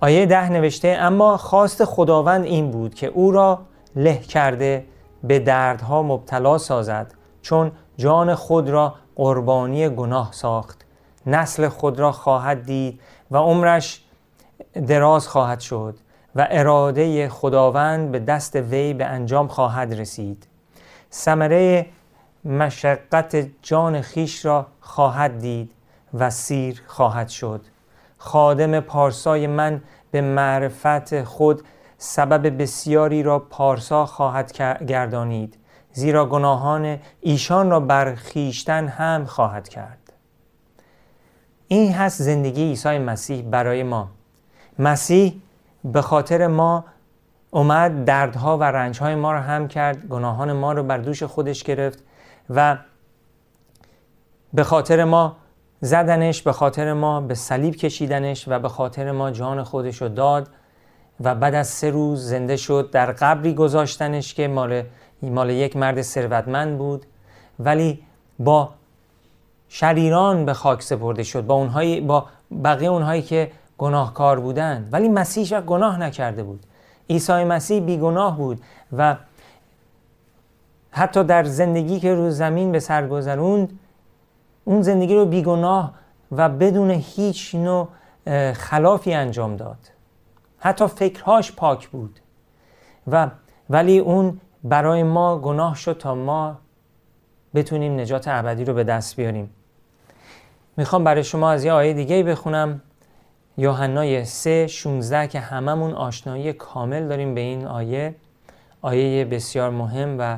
آیه 0.01 0.25
ده 0.25 0.49
نوشته 0.49 0.87
اما 0.87 1.37
خواست 1.37 1.85
خداوند 1.85 2.45
این 2.45 2.71
بود 2.71 2.93
که 2.93 3.07
او 3.07 3.31
را 3.31 3.59
له 3.95 4.17
کرده 4.17 4.85
به 5.23 5.39
دردها 5.39 6.03
مبتلا 6.03 6.57
سازد 6.57 7.13
چون 7.41 7.71
جان 7.97 8.35
خود 8.35 8.69
را 8.69 8.95
قربانی 9.15 9.89
گناه 9.89 10.31
ساخت 10.31 10.85
نسل 11.25 11.67
خود 11.67 11.99
را 11.99 12.11
خواهد 12.11 12.65
دید 12.65 13.01
و 13.31 13.37
عمرش 13.37 14.03
دراز 14.87 15.27
خواهد 15.27 15.59
شد. 15.59 15.97
و 16.37 16.47
اراده 16.49 17.29
خداوند 17.29 18.11
به 18.11 18.19
دست 18.19 18.55
وی 18.55 18.93
به 18.93 19.05
انجام 19.05 19.47
خواهد 19.47 19.93
رسید. 19.93 20.47
ثمره 21.11 21.85
مشقت 22.45 23.47
جان 23.61 24.01
خیش 24.01 24.45
را 24.45 24.67
خواهد 24.81 25.39
دید 25.39 25.71
و 26.13 26.29
سیر 26.29 26.81
خواهد 26.87 27.29
شد. 27.29 27.61
خادم 28.17 28.79
پارسای 28.79 29.47
من 29.47 29.81
به 30.11 30.21
معرفت 30.21 31.23
خود 31.23 31.61
سبب 31.97 32.61
بسیاری 32.61 33.23
را 33.23 33.39
پارسا 33.39 34.05
خواهد 34.05 34.51
گردانید 34.87 35.57
زیرا 35.93 36.25
گناهان 36.25 36.99
ایشان 37.21 37.69
را 37.69 37.79
بر 37.79 38.15
خیشتن 38.15 38.87
هم 38.87 39.25
خواهد 39.25 39.69
کرد. 39.69 40.13
این 41.67 41.93
هست 41.93 42.21
زندگی 42.21 42.63
عیسی 42.63 42.97
مسیح 42.97 43.41
برای 43.41 43.83
ما. 43.83 44.09
مسیح 44.79 45.41
به 45.83 46.01
خاطر 46.01 46.47
ما 46.47 46.85
اومد 47.51 48.05
دردها 48.05 48.57
و 48.57 48.63
رنجهای 48.63 49.15
ما 49.15 49.33
رو 49.33 49.39
هم 49.39 49.67
کرد 49.67 50.07
گناهان 50.07 50.53
ما 50.53 50.73
رو 50.73 50.83
بر 50.83 50.97
دوش 50.97 51.23
خودش 51.23 51.63
گرفت 51.63 52.03
و 52.49 52.77
به 54.53 54.63
خاطر 54.63 55.03
ما 55.03 55.35
زدنش 55.81 56.41
به 56.41 56.51
خاطر 56.51 56.93
ما 56.93 57.21
به 57.21 57.35
صلیب 57.35 57.75
کشیدنش 57.75 58.47
و 58.47 58.59
به 58.59 58.69
خاطر 58.69 59.11
ما 59.11 59.31
جان 59.31 59.63
خودش 59.63 60.01
رو 60.01 60.07
داد 60.07 60.49
و 61.19 61.35
بعد 61.35 61.55
از 61.55 61.67
سه 61.67 61.89
روز 61.89 62.29
زنده 62.29 62.57
شد 62.57 62.89
در 62.91 63.11
قبری 63.11 63.53
گذاشتنش 63.53 64.33
که 64.33 64.47
مال, 64.47 64.83
مال 65.21 65.49
یک 65.49 65.77
مرد 65.77 66.01
ثروتمند 66.01 66.77
بود. 66.77 67.05
ولی 67.59 68.03
با 68.39 68.69
شریران 69.69 70.45
به 70.45 70.53
خاک 70.53 70.81
سپرده 70.81 71.23
شد 71.23 71.45
با 71.45 71.53
اونهایی 71.53 72.01
با 72.01 72.25
بقیه 72.63 72.89
اونهایی 72.89 73.21
که 73.21 73.51
گناهکار 73.77 74.39
بودند. 74.39 74.89
ولی 74.91 75.09
مسیح 75.09 75.59
گناه 75.59 75.99
نکرده 75.99 76.43
بود. 76.43 76.65
عیسی 77.09 77.43
مسیح 77.43 77.79
بیگناه 77.79 78.37
بود 78.37 78.61
و 78.97 79.15
حتی 80.91 81.23
در 81.23 81.43
زندگی 81.43 81.99
که 81.99 82.15
رو 82.15 82.29
زمین 82.29 82.71
به 82.71 82.79
سر 82.79 83.07
گذروند 83.07 83.79
اون 84.65 84.81
زندگی 84.81 85.15
رو 85.15 85.25
بیگناه 85.25 85.93
و 86.31 86.49
بدون 86.49 86.91
هیچ 86.91 87.55
نوع 87.55 87.87
خلافی 88.53 89.13
انجام 89.13 89.55
داد. 89.55 89.77
حتی 90.59 90.87
فکرهاش 90.87 91.51
پاک 91.51 91.87
بود. 91.87 92.19
و 93.07 93.29
ولی 93.69 93.99
اون 93.99 94.39
برای 94.63 95.03
ما 95.03 95.39
گناه 95.39 95.75
شد 95.75 95.97
تا 95.97 96.15
ما 96.15 96.57
بتونیم 97.55 97.99
نجات 97.99 98.27
ابدی 98.27 98.65
رو 98.65 98.73
به 98.73 98.83
دست 98.83 99.15
بیاریم. 99.15 99.49
می‌خوام 100.77 101.03
برای 101.03 101.23
شما 101.23 101.51
از 101.51 101.63
یه 101.63 101.71
آیه 101.71 101.93
دیگه 101.93 102.23
بخونم. 102.23 102.81
یوحنای 103.57 104.25
3 104.25 104.67
16 104.67 105.27
که 105.27 105.39
هممون 105.39 105.93
آشنایی 105.93 106.53
کامل 106.53 107.07
داریم 107.07 107.35
به 107.35 107.41
این 107.41 107.65
آیه 107.65 108.15
آیه 108.81 109.25
بسیار 109.25 109.69
مهم 109.69 110.15
و 110.19 110.37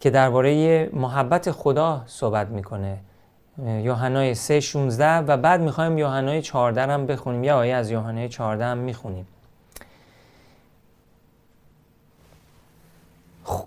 که 0.00 0.10
درباره 0.10 0.90
محبت 0.92 1.50
خدا 1.50 2.02
صحبت 2.06 2.48
می‌کنه. 2.48 2.98
یوحنای 3.58 4.34
3 4.34 4.60
16 4.60 5.18
و 5.18 5.36
بعد 5.36 5.60
می‌خوایم 5.60 5.98
یوحنای 5.98 6.42
14 6.42 6.92
هم 6.92 7.06
بخونیم. 7.06 7.44
یه 7.44 7.52
آیه 7.52 7.74
از 7.74 7.90
یوحنای 7.90 8.28
14 8.28 8.64
هم 8.64 8.78
می‌خونیم. 8.78 9.26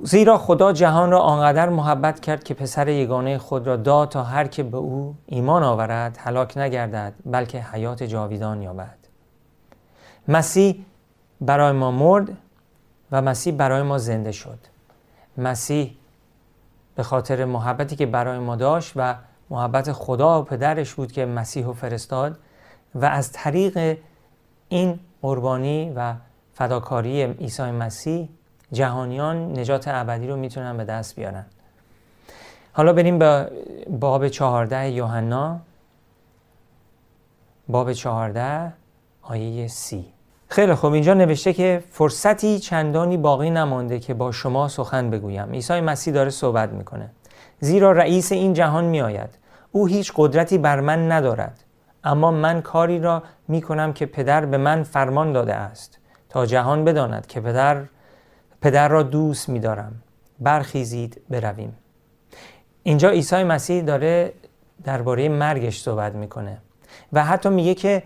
زیرا 0.03 0.37
خدا 0.37 0.73
جهان 0.73 1.11
را 1.11 1.19
آنقدر 1.19 1.69
محبت 1.69 2.19
کرد 2.19 2.43
که 2.43 2.53
پسر 2.53 2.87
یگانه 2.87 3.37
خود 3.37 3.67
را 3.67 3.77
داد 3.77 4.09
تا 4.09 4.23
هر 4.23 4.47
که 4.47 4.63
به 4.63 4.77
او 4.77 5.15
ایمان 5.25 5.63
آورد 5.63 6.17
هلاک 6.19 6.57
نگردد 6.57 7.13
بلکه 7.25 7.61
حیات 7.61 8.03
جاویدان 8.03 8.61
یابد. 8.61 8.97
مسیح 10.27 10.85
برای 11.41 11.71
ما 11.71 11.91
مرد 11.91 12.37
و 13.11 13.21
مسیح 13.21 13.53
برای 13.53 13.81
ما 13.81 13.97
زنده 13.97 14.31
شد. 14.31 14.59
مسیح 15.37 15.97
به 16.95 17.03
خاطر 17.03 17.45
محبتی 17.45 17.95
که 17.95 18.05
برای 18.05 18.39
ما 18.39 18.55
داشت 18.55 18.93
و 18.95 19.15
محبت 19.49 19.91
خدا 19.91 20.41
و 20.41 20.43
پدرش 20.43 20.93
بود 20.93 21.11
که 21.11 21.25
مسیح 21.25 21.65
رو 21.65 21.73
فرستاد 21.73 22.39
و 22.95 23.05
از 23.05 23.31
طریق 23.31 23.97
این 24.69 24.99
قربانی 25.21 25.93
و 25.95 26.13
فداکاری 26.53 27.23
عیسی 27.23 27.71
مسیح 27.71 28.29
جهانیان 28.71 29.59
نجات 29.59 29.87
ابدی 29.87 30.27
رو 30.27 30.35
می‌تونن 30.35 30.77
به 30.77 30.83
دست 30.83 31.15
بیارن. 31.15 31.45
حالا 32.73 32.93
بریم 32.93 33.19
به 33.19 33.51
باب 33.89 34.27
چهارده 34.27 34.89
یوحنا. 34.89 35.59
باب 37.67 37.93
چهارده 37.93 38.73
آیه 39.21 39.67
سی. 39.67 40.05
خیلی 40.47 40.73
خوب. 40.73 40.93
اینجا 40.93 41.13
نوشته 41.13 41.53
که 41.53 41.83
فرصتی 41.91 42.59
چندانی 42.59 43.17
باقی 43.17 43.49
نمانده 43.49 43.99
که 43.99 44.13
با 44.13 44.31
شما 44.31 44.67
سخن 44.67 45.09
بگویم. 45.09 45.51
عیسی 45.51 45.81
مسیح 45.81 46.13
داره 46.13 46.29
صحبت 46.29 46.69
می‌کنه. 46.69 47.09
زیرا 47.59 47.91
رئیس 47.91 48.31
این 48.31 48.53
جهان 48.53 48.85
میآید. 48.85 49.29
او 49.71 49.87
هیچ 49.87 50.13
قدرتی 50.15 50.57
بر 50.57 50.79
من 50.79 51.11
ندارد. 51.11 51.63
اما 52.03 52.31
من 52.31 52.61
کاری 52.61 52.99
را 52.99 53.23
می‌کنم 53.47 53.93
که 53.93 54.05
پدر 54.05 54.45
به 54.45 54.57
من 54.57 54.83
فرمان 54.83 55.33
داده 55.33 55.55
است. 55.55 55.97
تا 56.29 56.45
جهان 56.45 56.85
بداند 56.85 57.27
که 57.27 57.41
پدر 57.41 57.83
پدر 58.61 58.87
را 58.87 59.03
دوست 59.03 59.49
میدارم. 59.49 60.03
برخیزید 60.39 61.21
برویم. 61.29 61.77
اینجا 62.83 63.09
عیسی 63.09 63.43
مسیح 63.43 63.83
داره 63.83 64.33
درباره 64.83 65.29
مرگش 65.29 65.81
صحبت 65.81 66.15
می‌کنه 66.15 66.57
و 67.13 67.25
حتی 67.25 67.49
میگه 67.49 67.73
که 67.73 68.03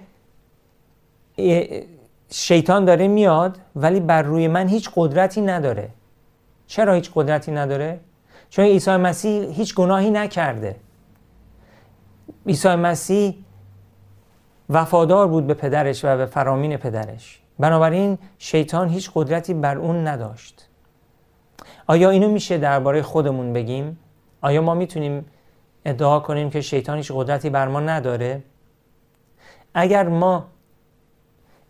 شیطان 2.29 2.85
داره 2.85 3.07
میاد 3.07 3.57
ولی 3.75 3.99
بر 3.99 4.21
روی 4.21 4.47
من 4.47 4.67
هیچ 4.67 4.89
قدرتی 4.95 5.41
نداره. 5.41 5.89
چرا 6.67 6.93
هیچ 6.93 7.11
قدرتی 7.15 7.51
نداره؟ 7.51 7.99
چون 8.49 8.65
عیسی 8.65 8.91
مسیح 8.91 9.49
هیچ 9.51 9.75
گناهی 9.75 10.11
نکرده. 10.11 10.75
عیسی 12.47 12.75
مسیح 12.75 13.35
وفادار 14.69 15.27
بود 15.27 15.47
به 15.47 15.53
پدرش 15.53 16.05
و 16.05 16.17
به 16.17 16.25
فرامین 16.25 16.77
پدرش. 16.77 17.41
بنابراین 17.59 18.17
شیطان 18.37 18.89
هیچ 18.89 19.11
قدرتی 19.13 19.53
بر 19.53 19.77
اون 19.77 20.07
نداشت 20.07 20.69
آیا 21.87 22.09
اینو 22.09 22.29
میشه 22.31 22.57
درباره 22.57 23.01
خودمون 23.01 23.53
بگیم؟ 23.53 23.99
آیا 24.41 24.61
ما 24.61 24.73
می‌تونیم 24.73 25.25
ادعا 25.85 26.19
کنیم 26.19 26.49
که 26.49 26.61
شیطان 26.61 26.97
هیچ 26.97 27.11
قدرتی 27.15 27.49
بر 27.49 27.67
ما 27.67 27.79
نداره؟ 27.79 28.43
اگر 29.73 30.07
ما 30.07 30.47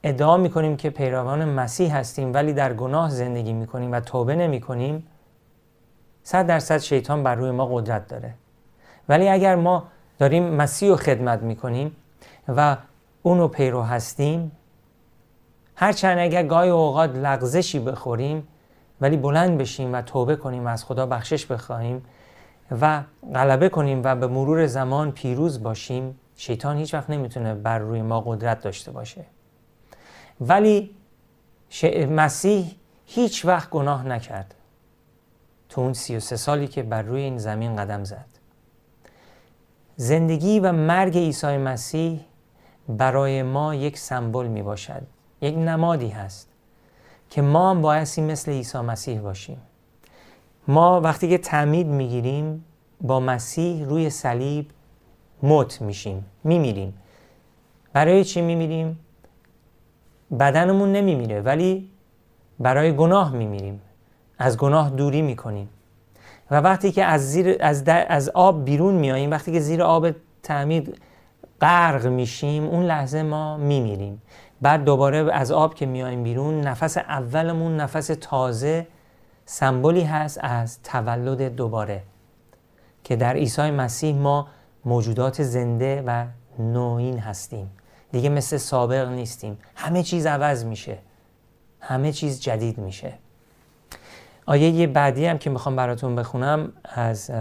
ادعا 0.04 0.38
می‌کنیم 0.38 0.78
که 0.78 0.90
پیروان 0.90 1.46
مسیح 1.46 1.98
هستیم 1.98 2.34
ولی 2.34 2.54
در 2.54 2.74
گناه 2.74 3.10
زندگی 3.10 3.54
می‌کنیم 3.54 3.92
و 3.92 4.00
توبه 4.00 4.36
نمی 4.36 4.62
کنیم 4.62 5.08
صد 6.24 6.48
درصد 6.48 6.78
شیطان 6.78 7.24
بر 7.24 7.36
روی 7.36 7.52
ما 7.52 7.66
قدرت 7.66 8.08
داره 8.08 8.34
ولی 9.10 9.30
اگر 9.30 9.56
ما 9.56 9.84
داریم 10.20 10.44
مسیح 10.44 10.90
رو 10.90 10.96
خدمت 10.96 11.42
می‌کنیم 11.42 11.96
و 12.48 12.78
اونو 13.24 13.48
پیرو 13.48 13.82
هستیم 13.82 14.52
هرچند 15.76 16.20
اگر 16.20 16.44
گاهی 16.44 16.70
اوقات 16.70 17.16
لغزشی 17.16 17.80
بخوریم 17.80 18.48
ولی 19.02 19.18
بلند 19.18 19.58
بشیم 19.58 19.94
و 19.94 20.02
توبه 20.02 20.36
کنیم 20.36 20.66
و 20.66 20.68
از 20.68 20.86
خدا 20.86 21.06
بخشش 21.06 21.46
بخواهیم 21.46 22.06
و 22.82 23.04
غلبه 23.34 23.70
کنیم 23.70 24.02
و 24.04 24.16
به 24.16 24.28
مرور 24.28 24.68
زمان 24.68 25.12
پیروز 25.12 25.64
باشیم 25.64 26.20
شیطان 26.36 26.78
هیچ 26.78 26.94
وقت 26.94 27.10
نمی‌تونه 27.10 27.56
بر 27.56 27.80
روی 27.80 28.02
ما 28.02 28.22
قدرت 28.22 28.62
داشته 28.62 28.92
باشه. 28.92 29.26
ولی 30.42 30.92
مسیح 32.10 32.76
هیچ 33.06 33.46
وقت 33.46 33.70
گناه 33.70 34.08
نکرد. 34.08 34.56
تو 35.70 35.82
اون 35.82 35.94
سی 35.94 36.16
و 36.16 36.20
سه 36.20 36.36
سالی 36.36 36.68
که 36.68 36.84
بر 36.84 37.02
روی 37.02 37.22
این 37.22 37.38
زمین 37.38 37.76
قدم 37.76 38.04
زد. 38.04 38.26
زندگی 39.96 40.60
و 40.60 40.72
مرگ 40.72 41.18
عیسی 41.18 41.58
مسیح 41.58 42.26
برای 42.90 43.44
ما 43.44 43.76
یک 43.76 43.98
سمبل 43.98 44.48
می 44.48 44.62
باشد 44.62 45.02
یک 45.46 45.56
نمادی 45.58 46.10
هست 46.10 46.50
که 47.30 47.42
ما 47.42 47.72
هم 47.72 47.82
بایستی 47.82 48.22
مثل 48.22 48.52
عیسی 48.52 48.78
مسیح 48.78 49.20
باشیم. 49.20 49.58
ما 50.68 51.02
وقتی 51.02 51.30
که 51.30 51.38
تعمید 51.38 51.88
می‌گیریم 51.88 52.66
با 53.02 53.20
مسیح 53.20 53.86
روی 53.86 54.10
صلیب 54.10 54.70
موت 55.44 55.82
میشیم 55.82 56.26
میمیریم. 56.44 56.94
برای 57.94 58.24
چی 58.24 58.42
میمیریم؟ 58.42 59.00
بدنمون 60.40 60.92
نمیمیره 60.92 61.42
ولی 61.42 61.90
برای 62.60 62.96
گناه 62.96 63.32
میمیریم. 63.32 63.82
از 64.38 64.58
گناه 64.58 64.90
دوری 64.90 65.22
می‌کنیم. 65.22 65.70
و 66.52 66.56
وقتی 66.62 66.92
که 66.92 67.06
از, 67.06 67.32
زیر، 67.32 67.58
از, 67.60 67.84
از 67.88 68.30
آب 68.30 68.66
بیرون 68.66 68.94
میاییم 68.94 69.32
وقتی 69.32 69.52
که 69.52 69.60
زیر 69.60 69.84
آب 69.84 70.12
تعمید 70.44 70.98
غرق 71.62 72.08
میشیم 72.08 72.64
اون 72.64 72.84
لحظه 72.84 73.24
ما 73.24 73.58
میمیریم. 73.58 74.22
بعد 74.62 74.84
دوباره 74.84 75.34
از 75.34 75.52
آب 75.52 75.74
که 75.74 75.86
میایم 75.86 76.24
بیرون 76.24 76.62
نفس 76.62 76.98
اولمون 76.98 77.78
نفس 77.78 78.08
تازه 78.22 78.88
سمبولی 79.46 80.02
هست 80.02 80.40
از 80.42 80.82
تولد 80.84 81.56
دوباره 81.56 82.04
که 83.04 83.16
در 83.16 83.34
عیسی 83.34 83.72
مسیح 83.72 84.16
ما 84.16 84.48
موجودات 84.86 85.44
زنده 85.44 86.04
و 86.08 86.26
نوین 86.60 87.20
هستیم. 87.20 87.72
دیگه 88.12 88.30
مثل 88.30 88.58
سابق 88.58 89.10
نیستیم. 89.10 89.58
همه 89.76 90.04
چیز 90.04 90.26
عوض 90.26 90.66
میشه. 90.66 90.98
همه 91.80 92.12
چیز 92.12 92.42
جدید 92.42 92.78
میشه. 92.78 93.14
آیه 94.46 94.70
یه 94.70 94.88
بعدی 94.88 95.26
هم 95.26 95.38
که 95.38 95.50
می‌خوام 95.50 95.76
براتون 95.76 96.16
بخونم 96.16 96.74
از 96.84 97.32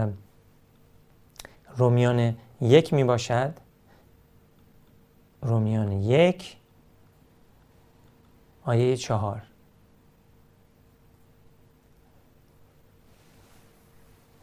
رومیان 1.75 2.35
یک 2.61 2.93
می 2.93 3.03
باشد 3.03 3.53
رومیان 5.41 5.91
یک 5.91 6.57
آیه 8.65 8.97
چهار. 8.97 9.41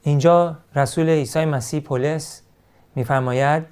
اینجا 0.02 0.56
رسول 0.74 1.08
عیسی 1.08 1.44
مسیح 1.44 1.80
پولس 1.80 2.42
میفرماید 2.94 3.64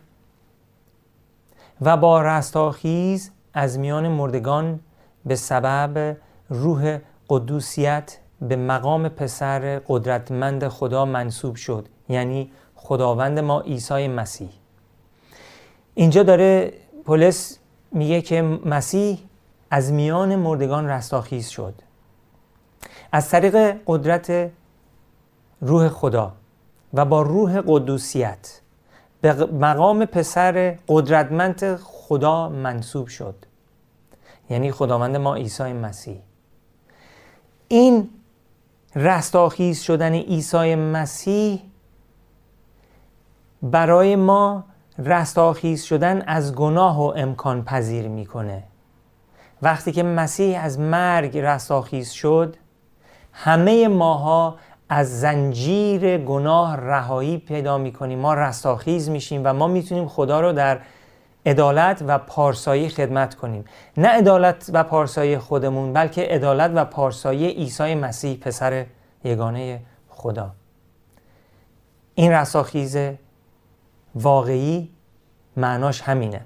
و 1.80 1.96
با 1.96 2.22
رستاخیز 2.22 3.30
از 3.54 3.78
میان 3.78 4.08
مردگان 4.08 4.80
به 5.26 5.36
سبب 5.36 6.16
روح 6.48 6.98
قدوسیت 7.28 8.18
به 8.40 8.56
مقام 8.56 9.08
پسر 9.08 9.78
قدرتمند 9.88 10.68
خدا 10.68 11.04
منصوب 11.04 11.56
شد. 11.56 11.88
یعنی 12.08 12.50
خداوند 12.74 13.38
ما 13.38 13.60
عیسی 13.60 14.08
مسیح. 14.08 14.50
اینجا 15.94 16.22
داره 16.22 16.72
پولس 17.04 17.58
میگه 17.92 18.22
که 18.22 18.42
مسیح 18.42 19.18
از 19.70 19.92
میان 19.92 20.36
مردگان 20.36 20.88
رستاخیز 20.88 21.48
شد. 21.48 21.74
از 23.12 23.28
طریق 23.28 23.76
قدرت 23.86 24.50
روح 25.60 25.88
خدا 25.88 26.32
و 26.94 27.04
با 27.04 27.22
روح 27.22 27.62
قدوسیت 27.66 28.60
به 29.20 29.32
مقام 29.32 30.04
پسر 30.04 30.78
قدرتمند 30.88 31.76
خدا 31.76 32.48
منصوب 32.48 33.06
شد. 33.06 33.34
یعنی 34.50 34.72
خداوند 34.72 35.16
ما 35.16 35.34
عیسی 35.34 35.72
مسیح. 35.72 36.20
این 37.68 38.10
رستاخیز 38.96 39.80
شدن 39.80 40.12
عیسی 40.12 40.74
مسیح 40.74 41.62
برای 43.62 44.16
ما 44.16 44.64
رستاخیز 44.98 45.82
شدن 45.82 46.22
از 46.22 46.54
گناه 46.54 46.98
و 47.00 47.12
امکان 47.16 47.64
پذیر 47.64 48.08
می‌کنه. 48.08 48.62
وقتی 49.62 49.92
که 49.92 50.02
مسیح 50.02 50.64
از 50.64 50.78
مرگ 50.78 51.38
رستاخیز 51.38 52.10
شد 52.10 52.56
همه 53.32 53.88
ماها 53.88 54.56
از 54.88 55.20
زنجیر 55.20 56.18
گناه 56.18 56.76
رهایی 56.76 57.38
پیدا 57.38 57.78
می‌کنیم. 57.78 58.18
ما 58.18 58.34
رستاخیز 58.34 59.08
میشیم 59.08 59.42
و 59.44 59.52
ما 59.52 59.66
می‌تونیم 59.66 60.08
خدا 60.08 60.40
رو 60.40 60.52
در 60.52 60.80
عدالت 61.46 62.04
و 62.06 62.18
پارسایی 62.18 62.88
خدمت 62.88 63.34
کنیم. 63.34 63.64
نه 63.96 64.08
عدالت 64.08 64.70
و 64.72 64.84
پارسایی 64.84 65.38
خودمون 65.38 65.92
بلکه 65.92 66.22
عدالت 66.22 66.70
و 66.74 66.84
پارسایی 66.84 67.46
عیسی 67.46 67.94
مسیح 67.94 68.38
پسر 68.38 68.86
یگانه 69.24 69.80
خدا. 70.08 70.50
این 72.14 72.32
رستاخیز 72.32 72.98
واقعی 74.14 74.90
معناش 75.56 76.02
همینه. 76.02 76.40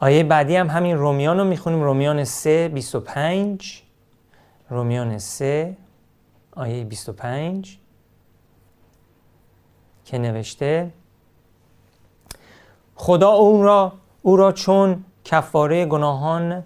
آیه 0.00 0.24
بعدی 0.24 0.56
هم 0.56 0.70
همین 0.70 0.96
رومیان 0.96 1.38
رو 1.38 1.44
می‌خونیم. 1.44 1.82
رومیان 1.82 2.24
3 2.24 2.68
25 2.68 3.82
رومیان 4.70 5.18
3 5.18 5.76
آیه 6.56 6.84
25 6.84 7.78
که 10.04 10.18
نوشته 10.18 10.90
خدا 12.94 13.30
اون 13.30 13.62
را 13.62 13.92
او 14.22 14.36
را 14.36 14.52
چون 14.52 15.04
کفاره 15.24 15.86
گناهان 15.86 16.64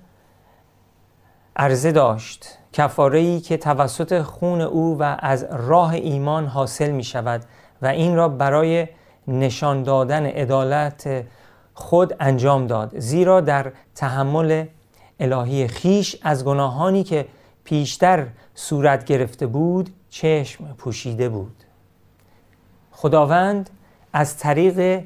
عرضه 1.56 1.92
داشت. 1.92 2.58
کفاره 2.72 3.18
ای 3.18 3.40
که 3.40 3.56
توسط 3.56 4.22
خون 4.22 4.60
او 4.60 4.98
و 4.98 5.16
از 5.18 5.46
راه 5.50 5.94
ایمان 5.94 6.46
حاصل 6.46 6.90
می 6.90 7.04
شود 7.04 7.44
و 7.82 7.86
این 7.86 8.16
را 8.16 8.28
برای 8.28 8.88
نشان 9.28 9.82
دادن 9.82 10.26
عدالت 10.26 11.24
خود 11.82 12.14
انجام 12.20 12.66
داد 12.66 12.98
زیرا 12.98 13.40
در 13.40 13.72
تحمل 13.94 14.66
الهی 15.20 15.68
خیش 15.68 16.16
از 16.22 16.44
گناهانی 16.44 17.04
که 17.04 17.26
پیشتر 17.64 18.26
صورت 18.54 19.04
گرفته 19.04 19.46
بود 19.46 19.90
چشم 20.10 20.64
پوشیده 20.78 21.28
بود. 21.28 21.56
خداوند 22.92 23.70
از 24.12 24.36
طریق 24.36 25.04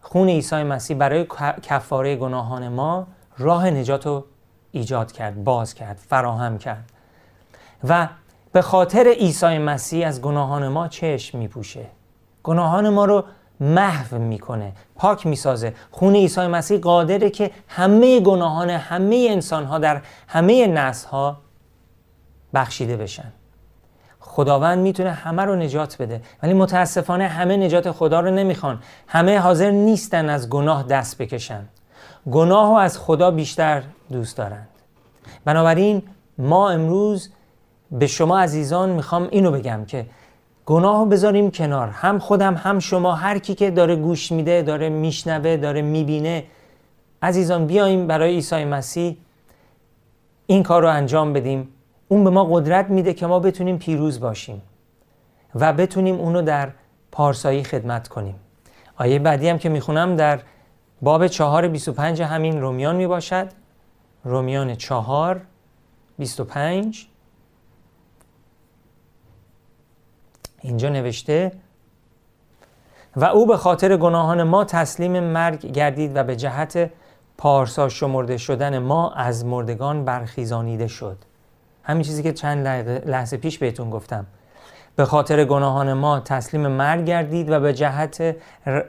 خون 0.00 0.28
عیسی 0.28 0.62
مسیح 0.62 0.96
برای 0.96 1.26
کفاره 1.62 2.16
گناهان 2.16 2.68
ما 2.68 3.06
راه 3.38 3.70
نجات 3.70 4.06
رو 4.06 4.24
ایجاد 4.70 5.12
کرد 5.12 5.44
باز 5.44 5.74
کرد 5.74 5.96
فراهم 6.08 6.58
کرد. 6.58 6.90
و 7.88 8.08
به 8.52 8.62
خاطر 8.62 9.08
عیسی 9.08 9.58
مسیح 9.58 10.06
از 10.06 10.20
گناهان 10.20 10.68
ما 10.68 10.88
چشم 10.88 11.38
میپوشه. 11.38 11.86
گناهان 12.42 12.88
ما 12.88 13.04
رو 13.04 13.24
محو 13.60 14.18
می‌کنه 14.18 14.72
پاک 14.96 15.26
می‌سازه. 15.26 15.74
خون 15.90 16.14
عیسی 16.14 16.46
مسیح 16.46 16.78
قادره 16.78 17.30
که 17.30 17.50
همه 17.68 18.20
گناهان 18.20 18.70
همه 18.70 19.26
انسان 19.30 19.64
ها 19.64 19.78
در 19.78 20.02
همه 20.28 20.66
نسل 20.66 21.08
ها 21.08 21.40
بخشیده 22.54 22.96
بشن. 22.96 23.32
خداوند 24.20 24.78
می‌تونه 24.78 25.10
همه 25.10 25.42
رو 25.42 25.56
نجات 25.56 26.02
بده 26.02 26.22
ولی 26.42 26.54
متاسفانه 26.54 27.28
همه 27.28 27.56
نجات 27.56 27.90
خدا 27.90 28.20
رو 28.20 28.30
نمی‌خوان. 28.30 28.82
همه 29.08 29.38
حاضر 29.38 29.70
نیستن 29.70 30.28
از 30.28 30.50
گناه 30.50 30.82
دست 30.82 31.18
بکشن. 31.18 31.68
گناه 32.30 32.68
رو 32.68 32.74
از 32.74 32.98
خدا 32.98 33.30
بیشتر 33.30 33.82
دوست 34.12 34.36
دارند 34.36 34.68
بنابراین 35.44 36.02
ما 36.38 36.70
امروز 36.70 37.30
به 37.92 38.06
شما 38.06 38.38
عزیزان 38.38 38.88
می‌خوام 38.88 39.28
اینو 39.30 39.50
بگم 39.50 39.84
که 39.84 40.06
گناه 40.72 41.08
بذاریم 41.08 41.50
کنار. 41.50 41.88
هم 41.88 42.18
خودم 42.18 42.54
هم 42.54 42.78
شما. 42.78 43.14
هر 43.14 43.38
کی 43.38 43.54
که 43.54 43.70
داره 43.70 43.96
گوش 43.96 44.32
میده 44.32 44.62
داره 44.62 44.88
میشنوه 44.88 45.56
داره 45.56 45.82
می‌بینه. 45.82 46.44
عزیزان 47.22 47.66
بیایم 47.66 48.06
برای 48.06 48.34
عیسی 48.34 48.64
مسیح 48.64 49.16
این 50.46 50.62
کار 50.62 50.82
رو 50.82 50.88
انجام 50.88 51.32
بدیم. 51.32 51.68
اون 52.08 52.24
به 52.24 52.30
ما 52.30 52.44
قدرت 52.44 52.90
میده 52.90 53.14
که 53.14 53.26
ما 53.26 53.38
بتونیم 53.38 53.78
پیروز 53.78 54.20
باشیم 54.20 54.62
و 55.54 55.72
بتونیم 55.72 56.14
اونو 56.14 56.42
در 56.42 56.70
پارسایی 57.12 57.64
خدمت 57.64 58.08
کنیم. 58.08 58.34
آیه 58.96 59.18
بعدی 59.18 59.48
هم 59.48 59.58
که 59.58 59.68
می‌خونم 59.68 60.16
در 60.16 60.40
باب 61.02 61.26
چهار 61.26 61.68
25 61.68 62.22
همین 62.22 62.60
رومیان 62.60 62.96
می‌باشد. 62.96 63.48
رومیان 64.24 64.74
چهار 64.74 65.40
25 66.18 67.06
اینجا 70.62 70.88
نوشته 70.88 71.52
و 73.16 73.24
او 73.24 73.46
به 73.46 73.56
خاطر 73.56 73.96
گناهان 73.96 74.42
ما 74.42 74.64
تسلیم 74.64 75.20
مرگ 75.20 75.66
گردید 75.66 76.16
و 76.16 76.24
به 76.24 76.36
جهت 76.36 76.90
پارسا 77.38 77.88
شمرده 77.88 78.36
شدن 78.36 78.78
ما 78.78 79.10
از 79.10 79.44
مردگان 79.44 80.04
برخیزانیده 80.04 80.86
شد. 80.86 81.16
همین 81.82 82.02
چیزی 82.02 82.22
که 82.22 82.32
چند 82.32 82.66
لحظه 83.08 83.36
پیش 83.36 83.58
بهتون 83.58 83.90
گفتم. 83.90 84.26
به 84.96 85.04
خاطر 85.04 85.44
گناهان 85.44 85.92
ما 85.92 86.20
تسلیم 86.20 86.66
مرگ 86.66 87.04
گردید 87.04 87.50
و 87.50 87.60
به 87.60 87.74
جهت 87.74 88.36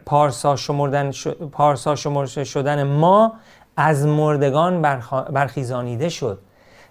پارسا, 0.05 0.55
شمردن 0.55 1.11
پارسا 1.51 1.95
شمرده 1.95 2.43
شدن 2.43 2.83
ما 2.83 3.33
از 3.77 4.05
مردگان 4.05 4.81
برخیزانیده 5.33 6.09
شد. 6.09 6.39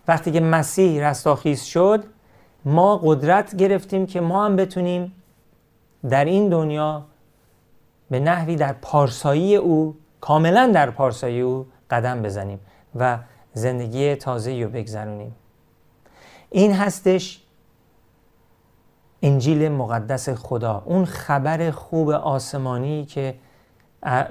وقتی 0.09 0.33
که 0.33 0.40
مسیح 0.40 1.09
رستاخیز 1.09 1.62
شد 1.62 2.05
ما 2.64 3.01
قدرت 3.05 3.57
گرفتیم 3.57 4.07
که 4.07 4.20
ما 4.20 4.44
هم 4.44 4.57
بتونیم 4.57 5.14
در 6.09 6.25
این 6.25 6.48
دنیا 6.48 7.05
به 8.11 8.20
نحوی 8.20 8.57
در 8.57 8.72
پارسایی 8.72 9.57
او 9.57 9.96
کاملا 10.20 10.70
در 10.75 10.90
پارسایی 10.90 11.40
او 11.40 11.66
قدم 11.90 12.22
بزنیم 12.22 12.61
و 12.94 13.18
زندگی 13.53 14.14
تازه 14.14 14.62
رو 14.62 14.68
بگذرونیم. 14.68 15.35
این 16.51 16.72
هستش 16.72 17.42
انجیل 19.22 19.68
مقدس 19.68 20.29
خدا. 20.29 20.83
اون 20.87 21.05
خبر 21.05 21.70
خوب 21.70 22.11
آسمانی 22.11 23.05
که 23.05 23.35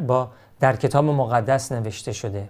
با 0.08 0.30
در 0.60 0.76
کتاب 0.76 1.06
مقدس 1.06 1.72
نوشته 1.72 2.12
شده. 2.12 2.50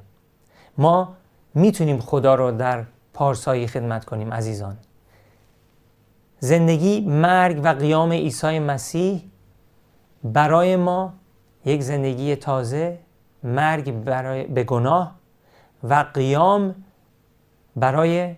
ما 0.77 1.13
می‌تونیم 1.53 1.99
خدا 1.99 2.35
رو 2.35 2.51
در 2.51 2.83
پارسایی 3.13 3.67
خدمت 3.67 4.05
کنیم 4.05 4.33
عزیزان. 4.33 4.77
زندگی 6.43 7.01
مرگ 7.01 7.61
و 7.63 7.67
قیام 7.67 8.11
عیسی 8.11 8.59
مسیح 8.59 9.23
برای 10.23 10.75
ما 10.75 11.13
یک 11.65 11.81
زندگی 11.81 12.35
تازه 12.35 12.99
مرگ 13.43 13.91
برای 13.91 14.43
به 14.43 14.63
گناه 14.63 15.15
و 15.83 16.05
قیام 16.13 16.75
برای 17.75 18.35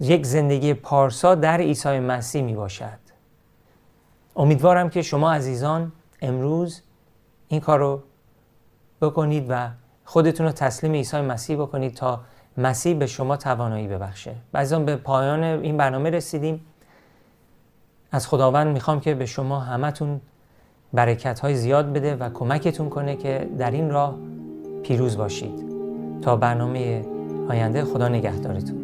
یک 0.00 0.26
زندگی 0.26 0.74
پارسا 0.74 1.34
در 1.34 1.60
عیسی 1.60 2.00
مسیح 2.00 2.42
می 2.42 2.54
باشد. 2.54 2.98
امیدوارم 4.36 4.90
که 4.90 5.02
شما 5.02 5.32
عزیزان 5.32 5.92
امروز 6.22 6.82
این 7.48 7.60
کار 7.60 7.78
رو 7.78 8.02
بکنید 9.00 9.46
و 9.48 9.70
خودتون 10.04 10.46
رو 10.46 10.52
تسلیم 10.52 10.92
عیسی 10.92 11.20
مسیح 11.20 11.56
بکنید 11.56 11.94
تا 11.94 12.20
مسیح 12.58 12.96
به 12.96 13.06
شما 13.06 13.36
توانایی 13.36 13.88
ببخشه. 13.88 14.34
بعضی 14.52 14.78
به 14.78 14.96
پایان 14.96 15.44
این 15.44 15.76
برنامه 15.76 16.10
رسیدیم. 16.10 16.60
از 18.12 18.28
خداوند 18.28 18.66
می‌خوام 18.66 19.00
که 19.00 19.14
به 19.14 19.26
شما 19.26 19.60
همتون 19.60 20.20
برکت 20.92 21.40
های 21.40 21.54
زیاد 21.54 21.92
بده 21.92 22.16
و 22.16 22.30
کمکتون 22.30 22.88
کنه 22.88 23.16
که 23.16 23.48
در 23.58 23.70
این 23.70 23.90
راه 23.90 24.14
پیروز 24.82 25.16
باشید. 25.16 25.64
تا 26.22 26.36
برنامه 26.36 27.04
آینده 27.48 27.84
خدا 27.84 28.08
نگهدارتون. 28.08 28.79